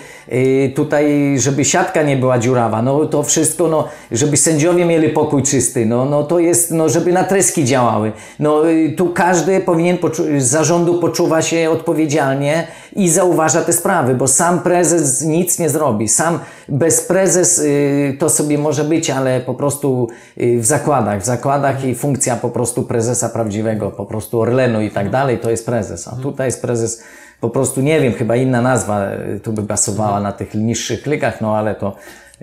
[0.75, 5.85] tutaj żeby siatka nie była dziurawa, no to wszystko, no, żeby sędziowie mieli pokój czysty,
[5.85, 9.97] no, no to jest, no żeby natryski działały, no y, tu każdy powinien
[10.37, 16.07] z zarządu poczuwa się odpowiedzialnie i zauważa te sprawy, bo sam prezes nic nie zrobi,
[16.07, 20.07] sam bez prezes y, to sobie może być, ale po prostu
[20.37, 24.91] y, w zakładach, w zakładach i funkcja po prostu prezesa prawdziwego, po prostu Orlenu i
[24.91, 27.03] tak dalej, to jest prezes, a tutaj jest prezes
[27.41, 31.41] po prostu, nie wiem, chyba inna nazwa y, tu by pasowała na tych niższych klikach,
[31.41, 31.95] no ale to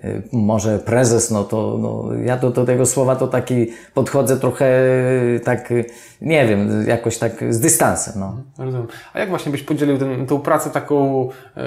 [0.05, 4.67] y, może prezes, no to no, ja do, do tego słowa to taki podchodzę trochę
[5.37, 5.73] y, tak,
[6.21, 8.37] nie wiem, jakoś tak z dystansem, no.
[8.59, 8.87] Rozumiem.
[9.13, 11.61] A jak właśnie byś podzielił ten, tą pracę taką e,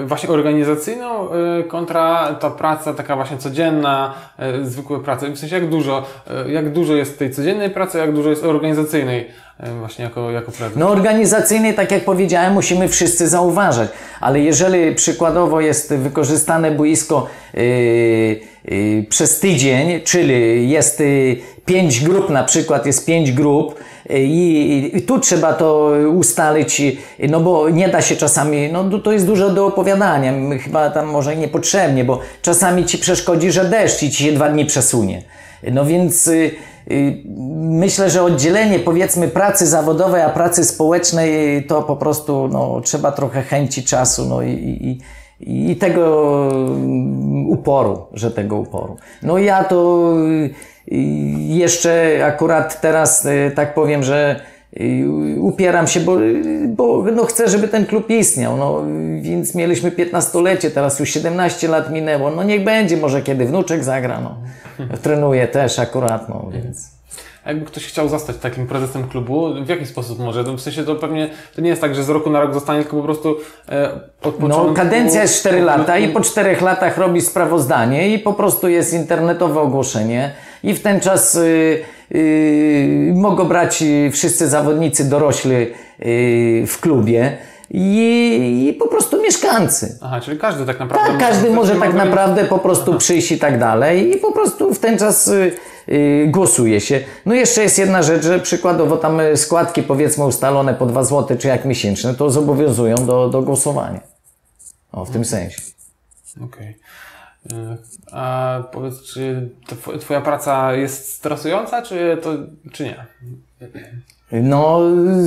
[0.00, 5.30] e, właśnie organizacyjną e, kontra ta praca taka właśnie codzienna, e, zwykłe prace?
[5.30, 6.06] W sensie jak dużo,
[6.46, 10.52] e, jak dużo jest tej codziennej pracy, jak dużo jest organizacyjnej e, właśnie jako, jako
[10.52, 10.76] prezes?
[10.76, 13.88] No organizacyjnie, tak jak powiedziałem, musimy wszyscy zauważać,
[14.20, 17.62] ale jeżeli przykładowo jest wykorzystane boisko yy,
[18.64, 21.36] yy, przez tydzień, czyli jest yy,
[21.66, 23.74] pięć grup, na przykład jest pięć grup
[24.10, 26.82] yy, i, i tu trzeba to ustalić,
[27.28, 31.36] no bo nie da się czasami, no to- jest dużo do opowiadania, chyba tam może
[31.36, 35.22] niepotrzebnie, bo czasami ci przeszkodzi, że deszcz i ci się dwa dni przesunie.
[35.72, 36.50] No więc y, y,
[37.56, 43.12] myślę, że oddzielenie powiedzmy pracy zawodowej, a pracy społecznej y, to po prostu no, trzeba
[43.12, 48.96] trochę chęci czasu no, i, i, i tego mm, uporu, że tego uporu.
[49.22, 50.50] No ja to y,
[50.92, 50.96] y,
[51.38, 54.61] jeszcze akurat teraz y, tak powiem, że y,
[55.38, 56.16] upieram się, bo,
[56.68, 58.56] bo no chcę, żeby ten klub istniał.
[58.56, 58.82] No,
[59.20, 62.30] więc mieliśmy 15-lecie, teraz już 17 lat minęło.
[62.30, 64.20] No niech będzie, może kiedy wnuczek zagra.
[64.20, 64.36] No.
[65.02, 66.92] Trenuje też akurat, no więc.
[67.44, 70.42] A jakby ktoś chciał zostać takim prezesem klubu, w jaki sposób może?
[70.42, 72.82] No, W sensie to pewnie to nie jest tak, że z roku na rok zostanie,
[72.82, 73.36] tylko po prostu
[73.68, 73.90] e,
[74.22, 78.68] od No, kadencja jest 4 lata i po 4 latach robi sprawozdanie i po prostu
[78.68, 80.32] jest internetowe ogłoszenie
[80.64, 87.36] i w ten czas y, y, mogą brać wszyscy zawodnicy dorośli y, w klubie
[87.70, 89.98] i, i po prostu mieszkańcy.
[90.00, 91.10] Aha, czyli każdy tak naprawdę...
[91.10, 94.78] Tak, każdy może tak naprawdę po prostu przyjść i tak dalej i po prostu w
[94.78, 95.30] ten czas
[96.26, 97.00] głosuje się.
[97.26, 101.48] No jeszcze jest jedna rzecz, że przykładowo tam składki powiedzmy ustalone po 2 zł czy
[101.48, 104.00] jak miesięczne, to zobowiązują do, do głosowania.
[104.92, 105.62] O, w tym sensie.
[106.44, 106.66] Okej.
[106.68, 106.74] E,
[108.12, 109.50] A powiedz, czy
[110.00, 112.30] twoja praca jest stresująca, czy, to,
[112.72, 113.06] czy nie?
[114.32, 114.80] No,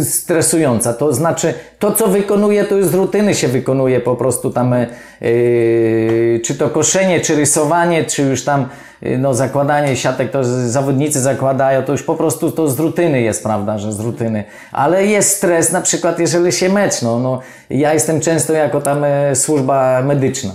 [0.03, 0.93] stresująca.
[0.93, 4.75] To znaczy, to co wykonuje, to już z rutyny się wykonuje po prostu tam,
[5.21, 8.69] yy, czy to koszenie, czy rysowanie, czy już tam,
[9.01, 13.43] yy, no, zakładanie siatek, to zawodnicy zakładają, to już po prostu to z rutyny jest,
[13.43, 14.43] prawda, że z rutyny.
[14.71, 19.03] Ale jest stres, na przykład, jeżeli się mecz, no, no ja jestem często jako tam
[19.03, 20.51] e, służba medyczna.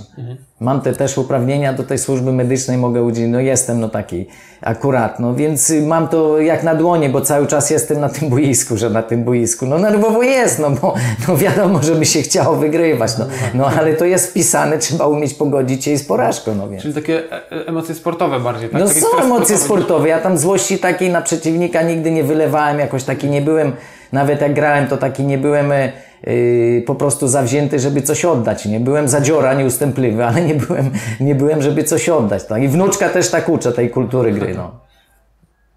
[0.61, 4.27] Mam te też uprawnienia do tej służby medycznej, mogę udzielić, no jestem no taki
[4.61, 8.29] akurat, no więc y, mam to jak na dłonie, bo cały czas jestem na tym
[8.29, 10.95] boisku, że na tym boisku, no nerwowo jest, no bo
[11.27, 15.33] no wiadomo, że by się chciało wygrywać, no, no ale to jest wpisane, trzeba umieć
[15.33, 16.81] pogodzić się z porażką, no więc.
[16.81, 18.81] Czyli takie e- e- emocje sportowe bardziej, tak?
[18.81, 20.09] No Taki są emocje sportowe.
[20.09, 23.71] Ja tam złości takiej na przeciwnika nigdy nie wylewałem, jakoś taki nie byłem,
[24.11, 25.91] nawet jak grałem, to taki nie byłem e,
[26.23, 28.65] yy, po prostu zawzięty, żeby coś oddać.
[28.65, 32.45] Nie byłem zadziora, nieustępliwy, ale nie byłem, nie byłem żeby coś oddać.
[32.45, 32.63] Tak?
[32.63, 34.53] I wnuczka też tak uczę tej kultury gry.
[34.55, 34.79] No.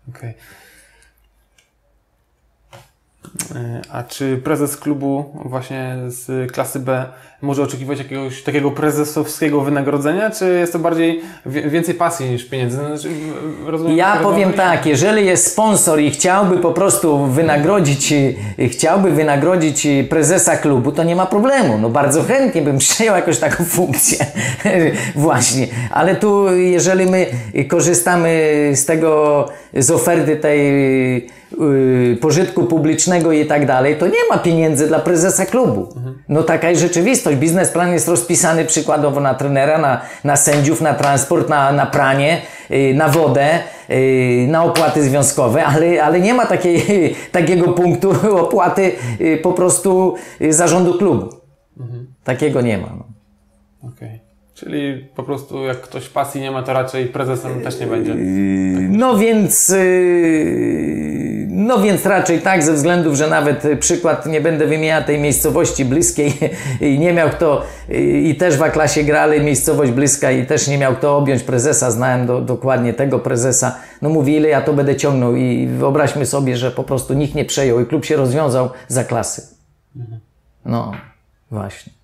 [0.08, 0.30] Okej.
[0.30, 0.34] E,
[3.92, 7.04] A czy prezes klubu właśnie z klasy B
[7.42, 12.76] może oczekiwać jakiegoś takiego prezesowskiego wynagrodzenia, czy jest to bardziej więcej pasji niż pieniędzy?
[12.76, 13.08] Znaczy,
[13.64, 18.14] w- rozumiem, Ja powiem tak, jeżeli jest sponsor i chciałby po prostu wynagrodzić,
[18.68, 21.78] chciałby wynagrodzić prezesa klubu, to nie ma problemu.
[21.78, 24.26] No bardzo chętnie bym przejął jakąś taką funkcję.
[25.14, 25.66] Właśnie.
[25.90, 27.26] Ale tu, jeżeli my
[27.68, 31.34] korzystamy z tego, z oferty tej
[32.12, 35.88] y, pożytku publicznego i tak dalej, to nie ma pieniędzy dla prezesa klubu.
[36.28, 37.36] No taka jest rzeczywistość.
[37.36, 42.94] Biznesplan jest rozpisany przykładowo na trenera, na, na sędziów, na transport, na, na pranie, y,
[42.94, 43.58] na wodę,
[43.90, 46.82] y, na opłaty związkowe, ale, ale nie ma takiej,
[47.32, 48.12] takiego punktu
[48.46, 48.92] opłaty
[49.42, 50.14] po prostu
[50.50, 51.28] zarządu klubu.
[52.24, 52.88] Takiego nie ma.
[52.98, 53.04] No.
[53.88, 54.23] Okej.
[54.54, 58.14] Czyli po prostu jak ktoś pasji nie ma, to raczej prezesem też nie będzie.
[58.98, 64.66] No więc, yy, no więc raczej tak, ze względów, że nawet y, przykład nie będę
[64.66, 66.32] wymieniał tej miejscowości bliskiej
[66.80, 67.62] i nie miał kto,
[68.22, 72.26] i też w A-klasie grali miejscowość bliska i też nie miał kto objąć prezesa, znałem
[72.26, 73.76] do, dokładnie tego prezesa.
[74.02, 77.44] No mówi, ile ja to będę ciągnął i wyobraźmy sobie, że po prostu nikt nie
[77.44, 79.42] przejął i klub się rozwiązał za klasy.
[80.64, 80.92] No,
[81.50, 82.03] właśnie.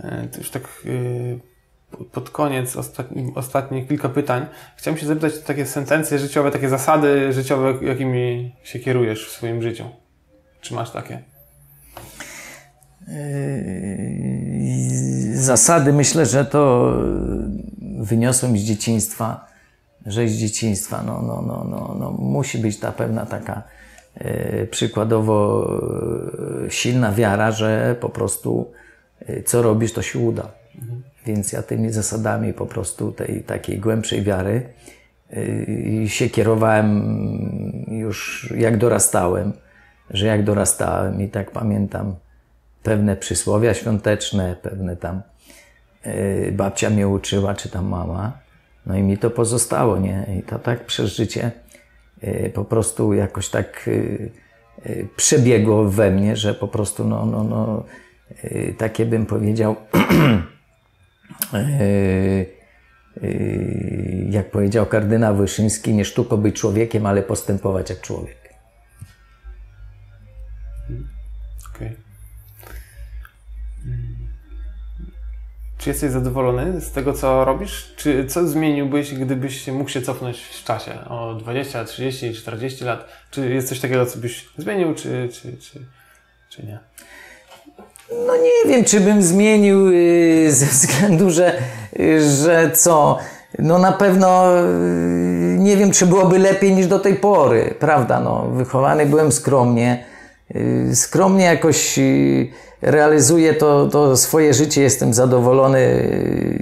[0.00, 1.40] E, To już tak yy,
[2.12, 4.46] pod koniec, ostatni, ostatnie kilka pytań.
[4.76, 9.84] Chciałem się zapytać takie sentencje życiowe, takie zasady życiowe, jakimi się kierujesz w swoim życiu.
[10.60, 11.22] Czy masz takie?
[13.08, 13.14] Yy,
[15.34, 16.92] Zasady myślę, że to
[17.98, 19.46] wyniosłem z dzieciństwa,
[20.06, 23.62] że z dzieciństwa no, no, no, no, no, musi być ta pewna taka
[24.14, 25.68] e, przykładowo
[26.66, 28.83] e, silna wiara, że po prostu e,
[29.44, 30.52] co robisz, to się uda.
[31.26, 34.68] Więc ja tymi zasadami po prostu tej takiej głębszej wiary
[36.02, 37.04] e, się kierowałem
[37.88, 39.52] już jak dorastałem,
[40.10, 42.14] że jak dorastałem i tak pamiętam
[42.82, 45.22] pewne przysłowia świąteczne, pewne tam
[46.06, 48.38] yy, babcia mnie uczyła, czy tam mama.
[48.86, 50.26] No i mi to pozostało, nie?
[50.38, 51.50] I to tak przez życie
[52.54, 53.90] po prostu jakoś tak
[55.16, 57.84] przebiegło we mnie, że po prostu, no, no, no
[58.78, 59.76] takie bym powiedział,
[61.52, 62.46] yy,
[63.22, 68.44] yy, jak powiedział kardynał Wyszyński, nie sztuko być człowiekiem, ale postępować jak człowiek.
[73.84, 74.14] Mm.
[75.78, 77.94] Czy jesteś zadowolony z tego, co robisz?
[77.96, 83.08] Czy co zmieniłbyś, gdybyś mógł się cofnąć w czasie o 20, 30, 40 lat?
[83.30, 85.80] Czy jest coś takiego, co byś zmienił, czy, czy, czy,
[86.48, 86.78] czy nie?
[88.26, 91.52] No nie wiem, czy bym zmienił yy, ze względu, że,
[91.98, 93.18] yy, że co.
[93.58, 98.20] No na pewno yy, nie wiem, czy byłoby lepiej niż do tej pory, prawda?
[98.20, 100.04] No, wychowany byłem skromnie.
[100.94, 101.98] Skromnie jakoś
[102.82, 106.08] realizuję to, to swoje życie, jestem zadowolony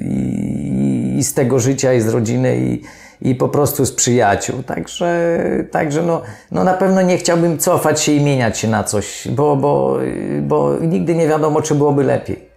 [0.00, 2.82] i, i z tego życia, i z rodziny, i,
[3.24, 4.62] i po prostu z przyjaciół.
[4.62, 5.38] Także,
[5.70, 9.56] także no, no na pewno nie chciałbym cofać się i mieniać się na coś, bo,
[9.56, 9.98] bo,
[10.42, 12.48] bo nigdy nie wiadomo, czy byłoby lepiej.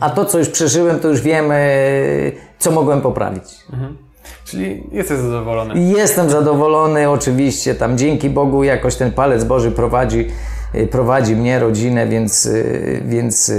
[0.00, 1.58] A to, co już przeżyłem, to już wiem, e,
[2.58, 3.44] co mogłem poprawić.
[4.44, 5.80] Czyli jesteś zadowolony.
[5.80, 7.74] Jestem zadowolony, oczywiście.
[7.74, 10.26] Tam dzięki Bogu jakoś ten palec Boży prowadzi,
[10.74, 13.52] y, prowadzi mnie, rodzinę, więc, y, więc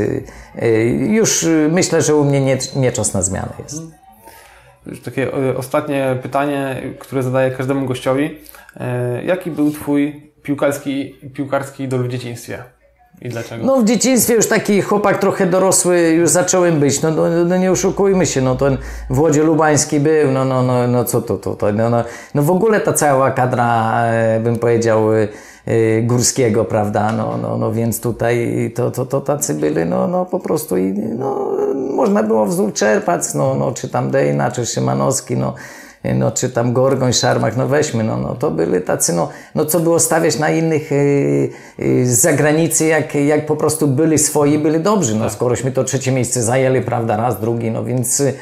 [1.08, 4.01] już myślę, że u mnie nie, nie czas na zmianę jest.
[5.06, 8.38] Takie e, ostatnie pytanie, które zadaję każdemu gościowi.
[8.80, 12.64] E, Jaki był Twój piłkarski, piłkarski idol w dzieciństwie?
[13.22, 13.66] I dlaczego?
[13.66, 17.72] No w dzieciństwie już taki chłopak trochę dorosły już zacząłem być, no, no, no nie
[17.72, 18.78] oszukujmy się, no ten
[19.10, 22.04] w Łodzie Lubański był, no, no, no, no co to, to, to no, no,
[22.36, 25.08] no w ogóle ta cała kadra, e, bym powiedział,
[26.04, 30.40] Górskiego, prawda, no, no, no więc tutaj to, to, to tacy byli, no, no po
[30.40, 35.54] prostu i no, można było wzór czerpać, no, no czy tam Dejna, czy Szymanowski, no,
[36.16, 39.80] no czy tam Gorgoń, Szarmach, no weźmy, no, no to byli tacy, no, no co
[39.80, 44.80] było stawiać na innych yy, yy, z zagranicy, jak, jak po prostu byli swoi, byli
[44.80, 48.34] dobrzy, no skorośmy to trzecie miejsce zajęli, prawda, raz, drugi, no więc yy,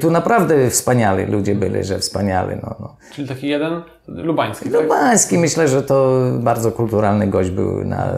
[0.00, 2.96] tu naprawdę wspaniali ludzie byli, że wspaniali, no, no.
[3.12, 4.82] Czyli taki jeden lubański, tak?
[4.82, 7.84] Lubański myślę, że to bardzo kulturalny gość był.
[7.84, 8.12] Na,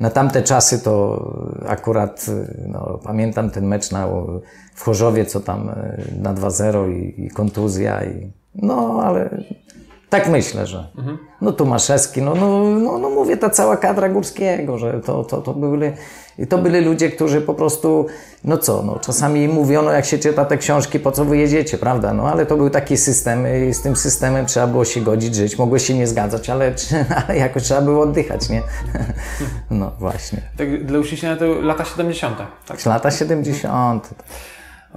[0.00, 1.24] na tamte czasy to
[1.66, 2.26] akurat
[2.68, 4.06] no, pamiętam ten mecz na,
[4.74, 8.04] w Chorzowie, co tam e, na 2-0 i, i kontuzja.
[8.04, 9.30] I, no ale
[10.12, 10.88] tak myślę, że.
[11.40, 15.54] No Tomaszewski, no, no, no, no mówię, ta cała kadra Górskiego, że to, to, to
[15.54, 15.92] byli.
[16.38, 18.06] I to byli ludzie, którzy po prostu,
[18.44, 22.12] no co, no czasami mówiono, jak się czyta te książki, po co wy jedziecie, prawda?
[22.12, 25.58] No ale to był taki system i z tym systemem trzeba było się godzić, żyć.
[25.58, 26.74] Mogłeś się nie zgadzać, ale,
[27.26, 28.62] ale jakoś trzeba było oddychać, nie?
[29.70, 30.42] No właśnie.
[30.56, 32.38] Tak dla uściślenia to lata 70.
[32.66, 32.86] Tak?
[32.86, 34.10] Lata 70.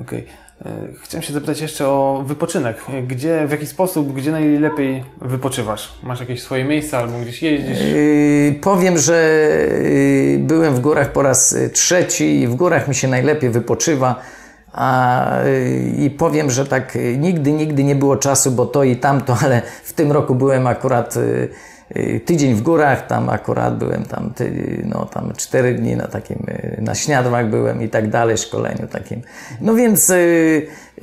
[0.02, 0.20] Okej.
[0.20, 0.45] E,
[1.04, 2.78] Chciałem się zapytać jeszcze o wypoczynek.
[3.08, 5.94] Gdzie, w jaki sposób, gdzie najlepiej wypoczywasz?
[6.04, 7.82] Masz jakieś swoje miejsca albo gdzieś jeździsz?
[7.82, 9.38] Yy, powiem, że
[9.84, 14.22] yy, byłem w górach po raz trzeci i w górach mi się najlepiej wypoczywa.
[14.74, 15.32] A,
[15.98, 19.94] I powiem, że tak nigdy, nigdy nie było czasu, bo to i tamto, ale w
[19.94, 21.16] tym roku byłem akurat
[22.26, 24.34] tydzień w górach, tam akurat byłem tam,
[24.84, 29.22] no, tam cztery dni na takim, y, na śniadłach byłem i tak dalej, szkoleniu takim.
[29.62, 30.14] No więc y,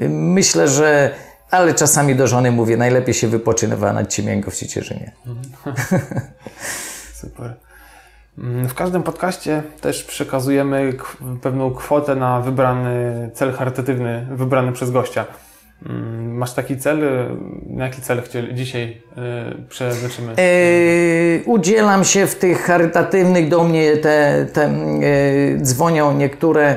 [0.01, 1.11] y, myślę, że,
[1.51, 5.12] ale czasami do żony mówię, najlepiej się wypoczywa nad Ciemięgo w Ciecierzynie.
[7.20, 7.55] Super.
[8.38, 10.93] Mm, W każdym podcaście też przekazujemy
[11.43, 15.24] pewną kwotę na wybrany cel charytatywny, wybrany przez gościa.
[15.87, 17.05] Mm, Masz taki cel?
[17.05, 17.28] Y,
[17.70, 19.03] Na jaki cel chcieli, dzisiaj
[19.62, 20.33] y, przeznaczymy?
[20.33, 24.70] E, udzielam się w tych charytatywnych, do mnie te, te e,
[25.62, 26.76] dzwonią niektóre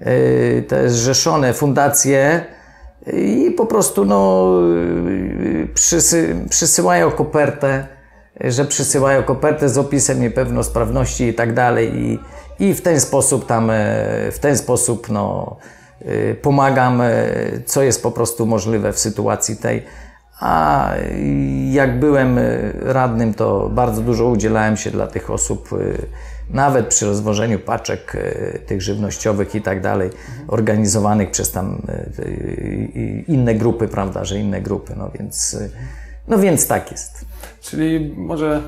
[0.00, 2.44] e, te zrzeszone fundacje
[3.12, 4.50] i po prostu no,
[5.62, 7.86] e, przysy, przysyłają kopertę,
[8.40, 12.18] że przysyłają kopertę z opisem niepełnosprawności i tak dalej i,
[12.58, 13.70] i w ten sposób tam,
[14.32, 15.56] w ten sposób no,
[16.42, 17.10] pomagam, e,
[17.66, 19.82] co jest po prostu możliwe w sytuacji tej.
[20.40, 20.90] A
[21.70, 26.06] jak byłem y, radnym, to bardzo dużo udzielałem się dla tych osób, y,
[26.50, 30.10] nawet przy rozwożeniu paczek y, tych żywnościowych i tak dalej,
[30.48, 31.82] organizowanych przez tam
[32.18, 35.70] y, y, inne grupy, prawda, że inne grupy, no więc, y,
[36.28, 37.24] no więc tak jest.
[37.70, 38.60] Czyli może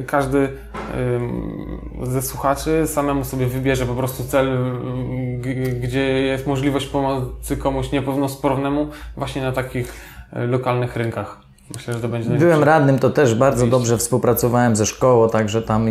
[0.00, 4.48] y, każdy y, ze słuchaczy samemu sobie wybierze po prostu cel,
[5.46, 9.94] y, gdzie jest możliwość pomocy komuś niepełnosprawnemu właśnie na takich
[10.36, 11.40] y, lokalnych rynkach.
[11.74, 15.86] Myślę, że to będzie Byłem radnym, to też bardzo dobrze współpracowałem ze szkołą, także tam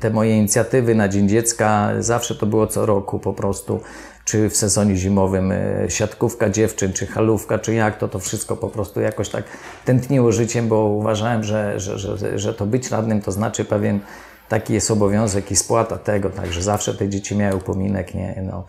[0.00, 3.80] te moje inicjatywy na Dzień Dziecka, zawsze to było co roku po prostu,
[4.28, 8.68] czy w sezonie zimowym e, siatkówka dziewczyn, czy halówka, czy jak, to to wszystko po
[8.68, 9.44] prostu jakoś tak
[9.84, 14.00] tętniło życiem, bo uważałem, że, że, że, że to być radnym to znaczy pewien
[14.48, 18.64] taki jest obowiązek i spłata tego, także zawsze te dzieci miały upominek, nie, no.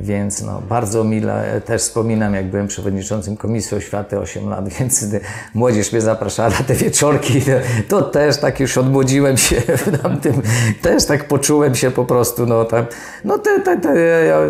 [0.00, 5.20] Więc no, bardzo mile też wspominam, jak byłem przewodniczącym Komisji Oświaty 8 lat, więc gdy
[5.54, 7.42] młodzież mnie zapraszała na te wieczorki,
[7.88, 10.42] to, też tak już odmłodziłem się w tamtym,
[10.82, 12.86] też tak poczułem się po prostu, no tam,
[13.24, 13.94] no te, te, te,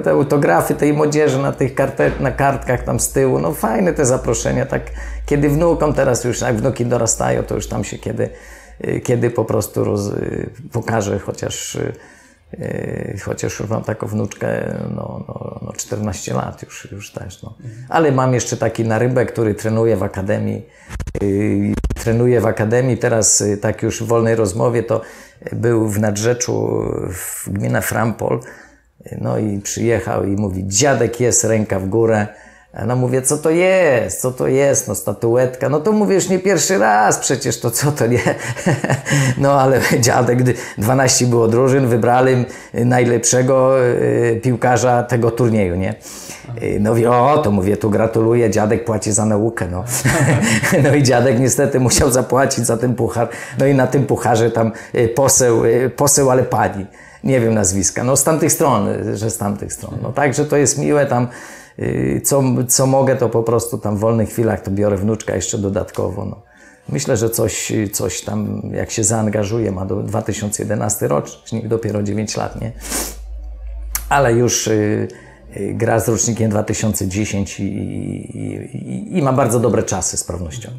[0.05, 4.07] te autografy tej młodzieży na tych kartek, na kartkach tam z tyłu, no fajne te
[4.07, 4.83] zaproszenia, tak
[5.27, 8.29] kiedy wnukom teraz już, jak wnuki dorastają, to już tam się kiedy,
[9.03, 10.11] kiedy po prostu roz,
[10.73, 11.79] pokażę chociaż
[13.25, 17.43] Chociaż już mam taką wnuczkę, no, no, no 14 lat już, już też.
[17.43, 17.55] No.
[17.89, 20.67] Ale mam jeszcze taki narybek, który trenuje w akademii.
[21.23, 25.01] Yy, trenuje w akademii, teraz yy, tak już w wolnej rozmowie to
[25.53, 28.41] był w Nadrzeczu, w gmina Frampol.
[29.21, 32.27] No i przyjechał i mówi, dziadek jest, ręka w górę.
[32.87, 35.69] No mówię, co to jest, co to jest, no statuetka.
[35.69, 38.21] No to mówię, już nie pierwszy raz przecież, to co to nie.
[39.39, 42.45] No ale dziadek, gdy 12 było drużyn, wybrali
[42.75, 45.95] najlepszego y, piłkarza tego turnieju, nie?
[46.63, 49.85] Y, No wie, o, to mówię, tu gratuluję, dziadek płaci za naukę, no.
[50.85, 53.29] No i dziadek niestety musiał zapłacić za ten puchar.
[53.59, 55.63] No i na tym pucharze tam y, poseł,
[55.97, 56.87] poseł, ale pani.
[57.25, 58.05] Nie wiem nazwiska.
[58.05, 59.99] No z tamtych stron, że z tamtych stron.
[60.03, 61.29] No także to jest miłe tam.
[61.79, 65.59] Y, Co, co mogę, to po prostu tam w wolnych chwilach to biorę wnuczka jeszcze
[65.59, 66.25] dodatkowo.
[66.25, 66.43] No.
[66.89, 72.61] Myślę, że coś, coś tam, jak się zaangażuje, ma do 2011 rocznik, dopiero 9 lat,
[72.61, 72.73] nie?
[74.09, 75.09] Ale już y,
[75.57, 80.71] y, gra z rocznikiem 2010 i, i, i, i ma bardzo dobre czasy z pewnością.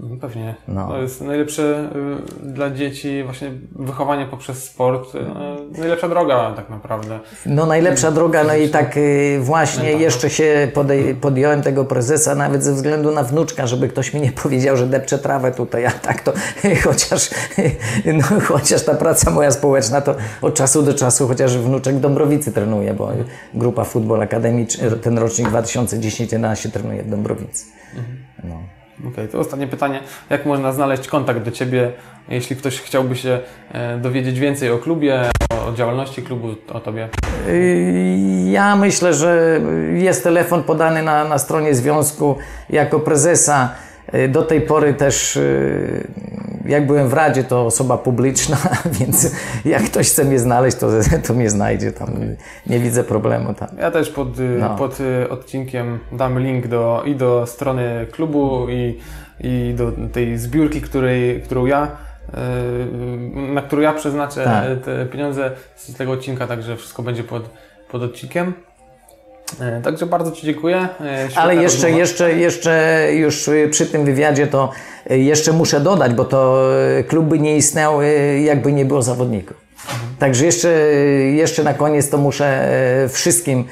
[0.00, 0.54] No, Pewnie.
[0.68, 0.88] No.
[0.88, 1.90] To jest najlepsze
[2.42, 5.14] y, dla dzieci właśnie wychowanie poprzez sport.
[5.14, 7.20] y, najlepsza droga tak naprawdę.
[7.46, 10.72] No najlepsza droga, no i tak y, właśnie jeszcze się
[11.20, 15.18] podjąłem tego prezesa nawet ze względu na wnuczka, żeby ktoś mi nie powiedział, że depcze
[15.18, 16.32] trawę tutaj, a tak to
[16.84, 17.30] chociaż,
[18.04, 22.52] no, chociaż ta praca moja społeczna to od czasu do czasu, chociaż wnuczek w Dąbrowicy
[22.52, 23.12] trenuje, bo
[23.54, 27.66] grupa futbol akademiczny, ten rocznik 2010-11 trenuje w Dąbrowicy.
[28.44, 28.77] No.
[29.06, 30.00] Okej, to ostatnie pytanie.
[30.30, 31.92] Jak można znaleźć kontakt do Ciebie,
[32.28, 33.40] jeśli ktoś chciałby się
[33.72, 35.22] e, dowiedzieć więcej o klubie,
[35.68, 37.08] o, działalności klubu, o Tobie?
[37.48, 38.18] Y,
[38.50, 39.60] Ja myślę, że
[39.94, 42.36] jest telefon podany na, na stronie związku
[42.70, 43.74] jako prezesa.
[44.14, 46.06] Y, Do tej pory też, y,
[46.66, 48.56] jak byłem w Radzie, to osoba publiczna,
[49.00, 49.34] więc
[49.64, 50.88] jak ktoś chce mnie znaleźć, to,
[51.26, 51.92] to mnie znajdzie.
[51.92, 52.08] Tam
[52.66, 53.54] nie widzę problemu.
[53.54, 53.68] Tam.
[53.78, 54.76] Ja też pod, y, No.
[54.76, 54.98] pod
[55.30, 58.98] odcinkiem damy link do, i do strony klubu, i,
[59.40, 61.88] i do tej zbiórki, której, którą ja,
[63.54, 64.84] na którą ja przeznaczę Tak.
[64.84, 67.50] te pieniądze z tego odcinka, także wszystko będzie pod,
[67.90, 68.52] pod odcinkiem.
[69.78, 70.76] Y, Także bardzo Ci dziękuję.
[70.76, 71.98] Y, świetna Ale jeszcze, rozmowa.
[71.98, 74.70] jeszcze, jeszcze już y, przy tym wywiadzie to
[75.10, 76.68] jeszcze muszę dodać, bo to
[77.08, 78.02] klub by nie istniał,
[78.44, 79.56] jakby nie było zawodników.
[80.18, 80.68] Także jeszcze,
[81.32, 82.68] jeszcze na koniec to muszę
[83.12, 83.64] wszystkim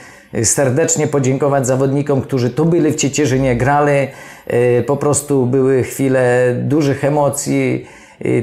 [0.43, 4.09] serdecznie podziękować zawodnikom, którzy tu byli w Ciecierzynie, grali.
[4.87, 7.87] Po prostu były chwile dużych emocji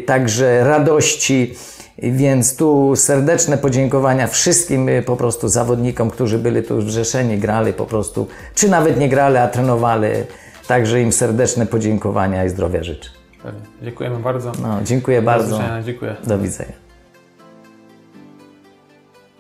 [0.06, 1.56] także radości.
[1.98, 7.74] Więc tu serdeczne podziękowania wszystkim y, po prostu zawodnikom, którzy byli tu w Rzeszeni, grali
[7.74, 10.08] po prostu, czy nawet nie grali, a trenowali.
[10.68, 13.10] Także im serdeczne podziękowania i zdrowia życzę.
[13.44, 13.62] Pewnie.
[13.84, 14.52] Dziękujemy bardzo.
[14.62, 15.60] No, dziękuję Do bardzo.
[15.86, 16.16] Dziękuję.
[16.28, 16.74] Do widzenia.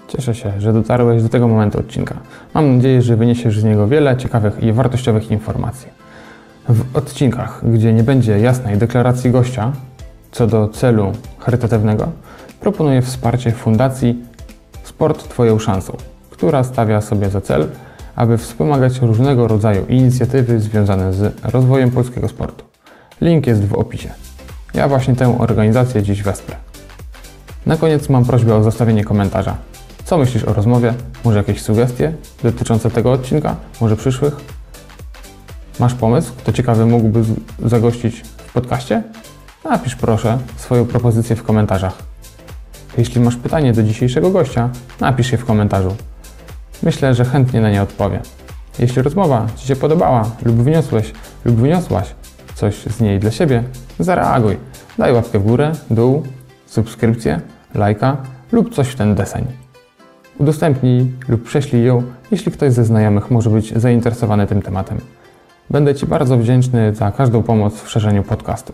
[0.07, 2.15] Cieszę się, że dotarłeś do tego momentu odcinka.
[2.53, 5.87] Mam nadzieję, że wyniesiesz z niego wiele ciekawych i wartościowych informacji.
[6.69, 9.71] W odcinkach, gdzie nie będzie jasnej deklaracji gościa
[10.33, 12.11] co do celu charytatywnego,
[12.59, 14.25] proponuję wsparcie Fundacji
[14.83, 15.97] Sport Twoją szansą,
[16.29, 17.67] która stawia sobie za cel,
[18.15, 22.65] aby wspomagać różnego rodzaju inicjatywy związane z rozwojem polskiego sportu.
[23.21, 24.09] Link jest w opisie.
[24.73, 26.55] Ja właśnie tę organizację dziś wesprę.
[27.65, 29.57] Na koniec mam prośbę o zostawienie komentarza.
[30.05, 30.93] Co myślisz o rozmowie?
[31.23, 32.13] Może jakieś sugestie
[32.43, 33.55] dotyczące tego odcinka?
[33.81, 34.35] Może przyszłych?
[35.79, 37.23] Masz pomysł, kto ciekawy mógłby
[37.65, 39.03] zagościć w podcaście?
[39.63, 41.97] Napisz proszę swoją propozycję w komentarzach.
[42.97, 45.95] Jeśli masz pytanie do dzisiejszego gościa, napisz je w komentarzu.
[46.83, 48.21] Myślę, że chętnie na nie odpowiem.
[48.79, 51.13] Jeśli rozmowa Ci się podobała lub wyniosłeś
[51.45, 52.15] lub wyniosłaś
[52.55, 53.63] coś z niej dla siebie,
[53.99, 54.57] zareaguj.
[54.97, 56.23] Daj łapkę w górę, dół,
[56.65, 57.41] subskrypcję,
[57.75, 58.17] lajka
[58.51, 59.45] lub coś w ten deseń.
[60.37, 64.97] Udostępnij lub prześlij ją, jeśli ktoś ze znajomych może być zainteresowany tym tematem.
[65.69, 68.73] Będę Ci bardzo wdzięczny za każdą pomoc w szerzeniu podcastu.